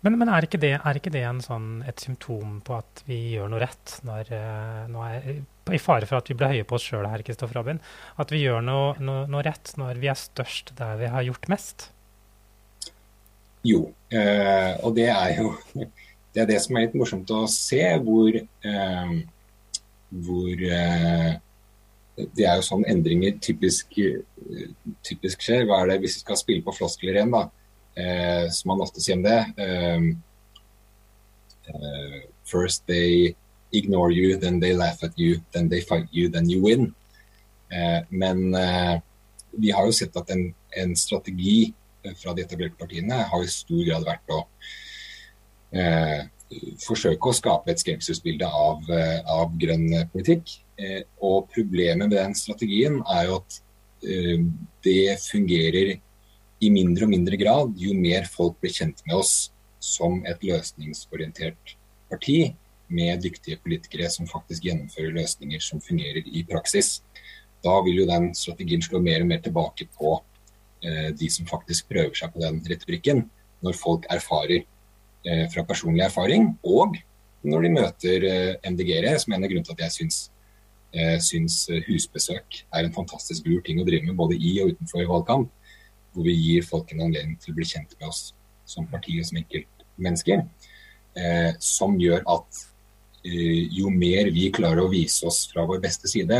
[0.05, 3.51] Men, men er, ikke det, er, ikke det, sånn, et symptom på at vi gjør
[3.51, 3.97] noe rett?
[4.07, 7.23] Når, uh, nå er, I fare for at vi blir høye på oss sjøl her,
[7.27, 7.81] Kristoffer Abin.
[8.21, 11.49] At vi gjør noe, noe, noe, rett når vi er størst der vi har gjort
[11.51, 11.89] mest?
[13.67, 15.53] Jo, uh, og det er jo
[16.31, 19.15] det er det som er litt morsomt å se, hvor, uh,
[20.25, 20.67] hvor
[22.21, 23.97] det er jo sånn endringer typisk,
[25.03, 25.65] typisk skjer.
[25.67, 27.49] Hva er det hvis vi skal spille på floskler igjen, da?
[27.95, 30.01] Eh, som man ofte sier om det uh,
[32.47, 33.35] First they
[33.71, 36.93] ignore you, then they laugh at you, then they fight you, then you win.
[37.71, 38.99] Eh, men eh,
[39.51, 41.73] vi har jo sett at en, en, strategi
[42.19, 44.41] fra de etablerte partiene har i stor grad vært å
[46.83, 48.89] forsøke å skape et skremselsbilde av,
[49.29, 50.49] av grønn politikk.
[51.21, 53.59] og problemet med den strategien er jo at
[54.83, 55.93] det fungerer
[56.61, 59.51] i mindre og mindre grad, jo mer folk blir kjent med oss
[59.81, 61.75] som et løsningsorientert
[62.11, 62.53] parti,
[62.91, 66.97] med dyktige politikere som faktisk gjennomfører løsninger som fungerer i praksis.
[67.63, 70.17] Da vil jo den strategien slå mer og mer tilbake på
[70.83, 73.23] eh, de som faktisk prøver seg på den retorikken,
[73.63, 76.99] når folk erfarer eh, fra personlig erfaring, og
[77.47, 80.19] når de møter eh, MDG-ere, som er en av grunnene til at jeg syns,
[80.91, 85.07] eh, syns husbesøk er en fantastisk lur ting å drive med både i og utenfor
[85.15, 85.55] valgkamp
[86.11, 88.31] hvor vi gir folk en anledning til å bli kjent med oss
[88.67, 90.43] som parti og som enkeltmennesker.
[91.17, 92.63] Eh, som gjør at
[93.27, 96.39] eh, jo mer vi klarer å vise oss fra vår beste side,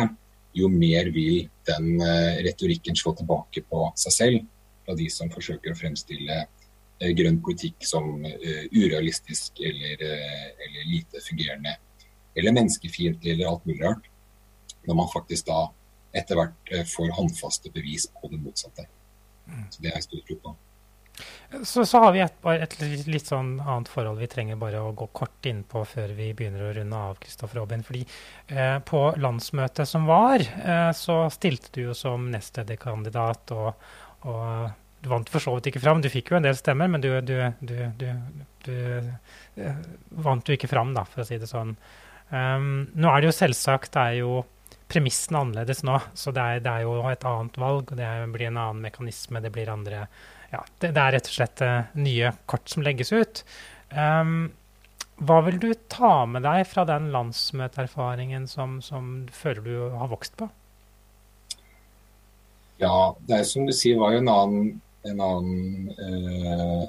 [0.55, 4.49] jo mer vil den eh, retorikken slå tilbake på seg selv
[4.85, 10.87] fra de som forsøker å fremstille eh, grønn politikk som eh, urealistisk eller, eh, eller,
[10.89, 11.77] lite fungerende
[12.35, 14.07] eller menneskefiendtlig eller alt mulig rart.
[14.87, 15.67] Når man faktisk da
[16.17, 18.87] etter hvert får håndfaste bevis på det motsatte.
[19.69, 20.57] Så det er jeg stor tro på.
[21.63, 24.93] Så, så, har vi et, et, litt, litt sånn annet forhold vi trenger bare å
[24.95, 27.17] gå kort inn på før vi begynner å runde av.
[27.21, 27.83] Kristoffer Robin.
[27.85, 28.05] Fordi
[28.47, 33.51] eh, På landsmøtet som var, eh, så stilte du jo som nestlederkandidat.
[33.57, 33.89] Og,
[34.31, 34.71] og,
[35.01, 36.01] du vant for så vidt ikke fram.
[36.01, 37.75] Du fikk jo en del stemmer, men du, du, du,
[38.67, 39.83] du eh,
[40.23, 41.75] vant jo ikke fram, da, for å si det sånn.
[42.31, 44.35] Um, nå er det jo selvsagt det er jo
[44.91, 47.91] premissene annerledes nå, så det er, det er, jo et annet valg.
[47.91, 50.05] og Det blir en annen mekanisme, det blir andre
[50.51, 53.43] ja, det, det, er rett og slett uh, nye kort som legges ut.
[53.95, 54.51] Um,
[55.21, 60.35] hva vil du ta med deg fra den landsmøteerfaringen som, som føler du har vokst
[60.39, 60.49] på?
[62.81, 64.69] Ja, det er som du sier, var jo en annen,
[65.07, 66.87] en annen uh,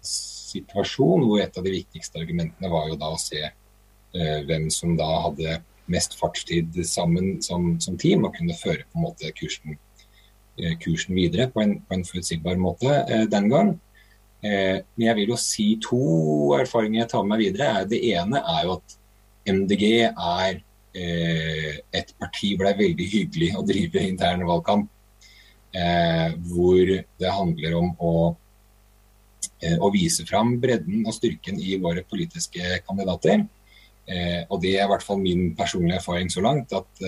[0.00, 4.96] situasjon hvor et av de viktigste argumentene var jo da å se uh, hvem som
[4.98, 5.60] da hadde
[5.90, 9.78] mest fartstid sammen som, som team, og kunne føre på en måte kursen
[10.60, 13.74] Eh, kursen videre på en, på en forutsigbar måte eh, den gang.
[14.42, 16.00] Eh, men jeg vil jo si to
[16.58, 17.86] erfaringer jeg tar med meg videre.
[17.88, 18.98] Det ene er jo at
[19.50, 20.60] MDG er
[20.90, 24.88] et parti hvor det er veldig hyggelig å drive intern valgkamp.
[26.50, 28.14] hvor det handler om å,
[29.78, 33.46] å vise fram bredden og styrken i våre politiske kandidater.
[34.10, 37.02] Og det er i hvert fall min personlige erfaring så langt, at,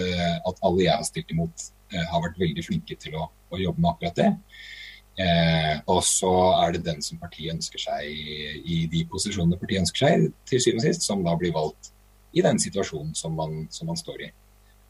[0.47, 3.93] at alle jeg har stilt imot, har vært veldig flinke til å å jobbe med
[3.93, 4.31] akkurat det.
[5.23, 6.33] Eh, og så
[6.63, 10.87] er det den som partiet ønsker seg i de posisjonene partiet ønsker seg, til syvende
[10.87, 11.93] og sist, som da blir valgt
[12.33, 14.31] i den situasjonen som man, som man står i.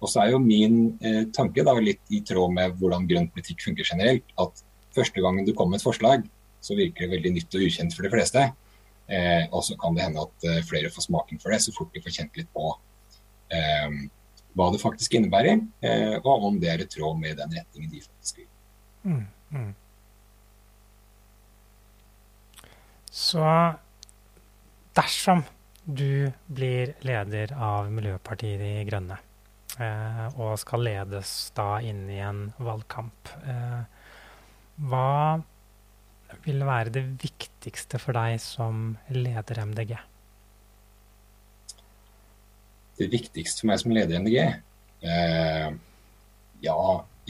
[0.03, 3.67] Og så er jo min eh, tanke da litt i tråd med hvordan grønn politikk
[3.67, 6.27] funker generelt, at første gangen du kommer med et forslag,
[6.63, 8.43] så virker det veldig nytt og ukjent for de fleste.
[9.13, 11.93] Eh, og så kan det hende at eh, flere får smaken for det så fort
[11.93, 12.71] de får kjent litt på
[13.53, 13.97] eh,
[14.57, 18.03] hva det faktisk innebærer, eh, og om det er i tråd med den retningen de
[18.05, 18.51] faktisk vil.
[19.03, 19.71] Mm, mm.
[23.13, 23.45] Så
[24.97, 25.45] dersom
[25.85, 29.19] du blir leder av Miljøpartiet De Grønne,
[29.81, 33.83] eh, og skal ledes da inn i en valgkamp, eh,
[34.89, 35.43] hva
[36.45, 39.95] vil være det viktigste for deg som leder MDG?
[42.99, 44.39] Det viktigste for meg som leder MDG?
[45.03, 45.73] Eh,
[46.63, 46.79] ja,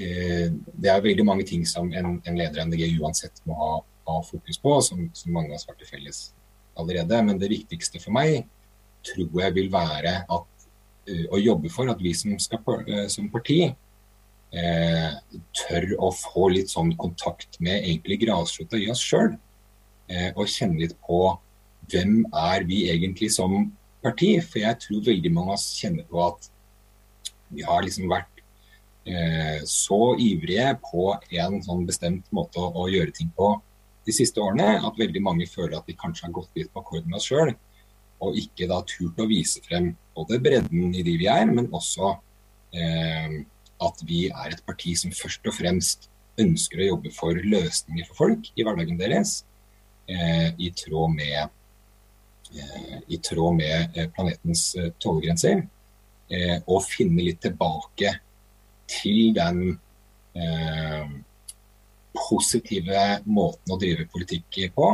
[0.01, 3.73] Eh, det er veldig mange ting som en, en leder MDG uansett må ha,
[4.09, 6.31] ha fokus på, som, som, mange har svart til felles
[6.79, 7.21] allerede.
[7.27, 8.47] Men det viktigste for meg
[9.05, 10.67] tror jeg vil være at,
[11.11, 13.67] uh, å jobbe for at vi som, skal, uh, som parti
[14.57, 15.13] uh,
[15.59, 19.35] tør å få litt sånn kontakt med egentlig grasrota i oss sjøl.
[20.37, 21.19] og kjenne litt på
[21.89, 23.71] hvem er vi egentlig som
[24.05, 24.35] parti.
[24.45, 26.51] For jeg tror veldig mange av oss kjenner på at
[27.55, 28.33] vi har liksom vært
[29.05, 33.57] Eh, så ivrige på en sånn bestemt måte å, å, gjøre ting på
[34.07, 37.09] de siste årene, at veldig mange føler at de kanskje har gått litt på akkord
[37.09, 37.51] med oss sjøl,
[38.23, 42.13] og ikke da turt å vise frem både bredden i de vi er, men også
[42.79, 43.43] eh,
[43.87, 46.09] at vi er et parti som først og fremst
[46.41, 49.43] ønsker å jobbe for løsninger for folk i hverdagen deres,
[50.09, 51.53] eh, i tråd med,
[52.57, 55.67] eh, i tråd med eh, planetens eh, tålegrenser,
[56.65, 58.09] og finne litt tilbake
[58.89, 59.59] til den
[60.33, 61.11] eh,
[62.17, 64.89] positive måten å drive politikk på.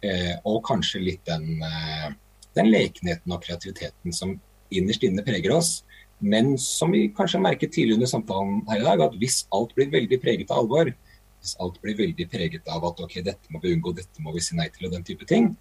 [0.00, 2.12] Eh, og kanskje litt den, eh,
[2.56, 4.38] den lekenheten og kreativiteten som
[4.72, 5.82] innerst inne preger oss.
[6.20, 9.90] Men som vi kanskje merket tidlig under samtalen her i dag, at hvis alt blir
[9.92, 10.90] veldig preget av alvor,
[11.40, 14.42] hvis alt blir veldig preget av at ok, dette må vi unngå, dette må vi
[14.44, 15.54] si nei til og den type ting,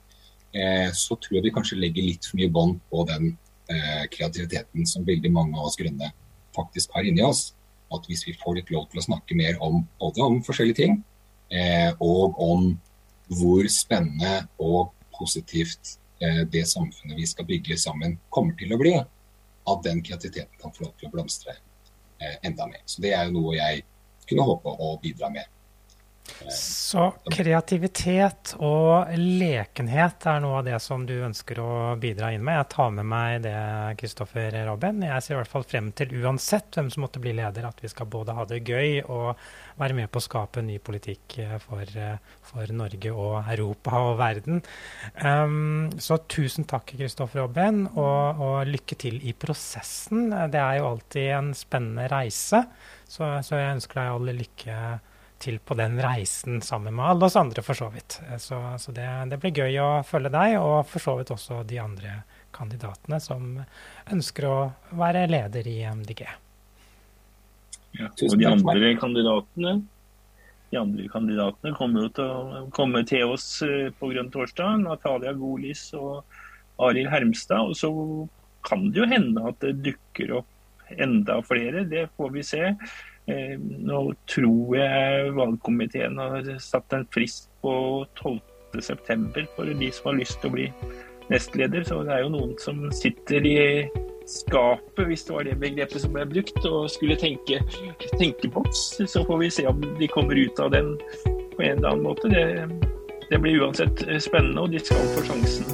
[0.52, 3.32] eh, så tror jeg vi kanskje legger litt for mye bånd på den
[3.72, 6.12] eh, kreativiteten som veldig mange av oss grønne
[6.56, 7.54] faktisk har inni oss.
[7.96, 11.00] At hvis vi får litt lov til å snakke mer om både om forskjellige ting,
[11.56, 12.74] eh, og om
[13.40, 18.98] hvor spennende og positivt eh, det samfunnet vi skal bygge sammen, kommer til å bli,
[19.74, 21.56] at den kreativiteten kan få lov til å blomstre
[22.22, 22.84] eh, enda mer.
[22.86, 23.86] Så det er jo noe jeg
[24.30, 25.48] kunne håpe å bidra med.
[26.50, 31.72] Så kreativitet og lekenhet er noe av det som du ønsker å
[32.02, 32.58] bidra inn med.
[32.58, 33.56] Jeg tar med meg det,
[34.00, 35.04] Kristoffer Robin.
[35.06, 37.92] Jeg ser i hvert fall frem til, uansett hvem som måtte bli leder, at vi
[37.92, 39.28] skal både ha det gøy og
[39.80, 42.18] være med på å skape ny politikk eh, for, eh,
[42.50, 44.64] for Norge og Europa og verden.
[45.22, 50.34] Um, så tusen takk, Kristoffer Robin, og, og, lykke til i prosessen.
[50.52, 52.66] Det er jo alltid en spennende reise,
[53.06, 55.06] så, så jeg ønsker deg all lykke til
[55.66, 58.20] på den reisen sammen med alle oss andre, for så vidt.
[58.30, 61.64] Eh, så, så det, det, blir gøy å følge deg, og for så vidt også
[61.68, 62.22] de andre
[62.56, 63.62] kandidatene som
[64.12, 64.58] ønsker å
[65.00, 66.26] være leder i MDG.
[67.98, 69.80] Ja, og de andre kandidatene
[70.70, 74.84] de andre kandidatene kommer jo til å komme til oss eh, på Grønn torsdag.
[74.84, 76.22] Natalia Golis og
[76.86, 77.72] Arild Hermstad.
[77.72, 77.90] Og så
[78.68, 81.88] kan det jo hende at det dukker opp enda flere.
[81.90, 82.76] Det får vi se.
[83.30, 84.00] Eh, nå
[84.32, 87.74] tror jeg valgkomiteen har satt en frist på
[88.18, 90.68] 12.9 for de som har lyst til å bli
[91.30, 91.86] nestleder.
[91.86, 93.60] Så det er jo noen som sitter i
[94.30, 97.62] skapet, hvis det var det begrepet som ble brukt, og skulle tenke
[98.18, 99.02] tenkeboks.
[99.06, 100.96] Så får vi se om de kommer ut av den
[101.56, 102.34] på en eller annen måte.
[102.34, 102.46] Det,
[103.30, 105.70] det blir uansett spennende, og de skal få sjansen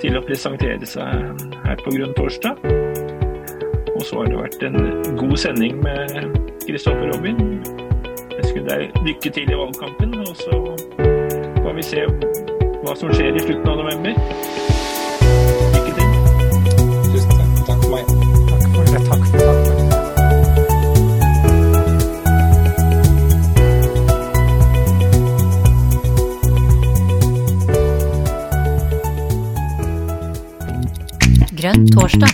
[0.00, 2.62] til å presentere seg her på Grønn torsdag.
[3.94, 7.36] Og så har det vært en god sending med Kristoffer Robin.
[8.30, 10.76] Jeg ønsker deg lykke til i valgkampen, og så
[11.62, 12.00] får vi se
[12.84, 14.12] hva som skjer i slutten av november.
[15.74, 16.08] Lykke til.
[17.10, 17.50] Tusen takk.
[17.66, 18.04] Takk for meg.
[18.50, 19.00] Takk for det.
[19.08, 19.50] Takk for det.
[31.60, 32.32] Grønn torsdag.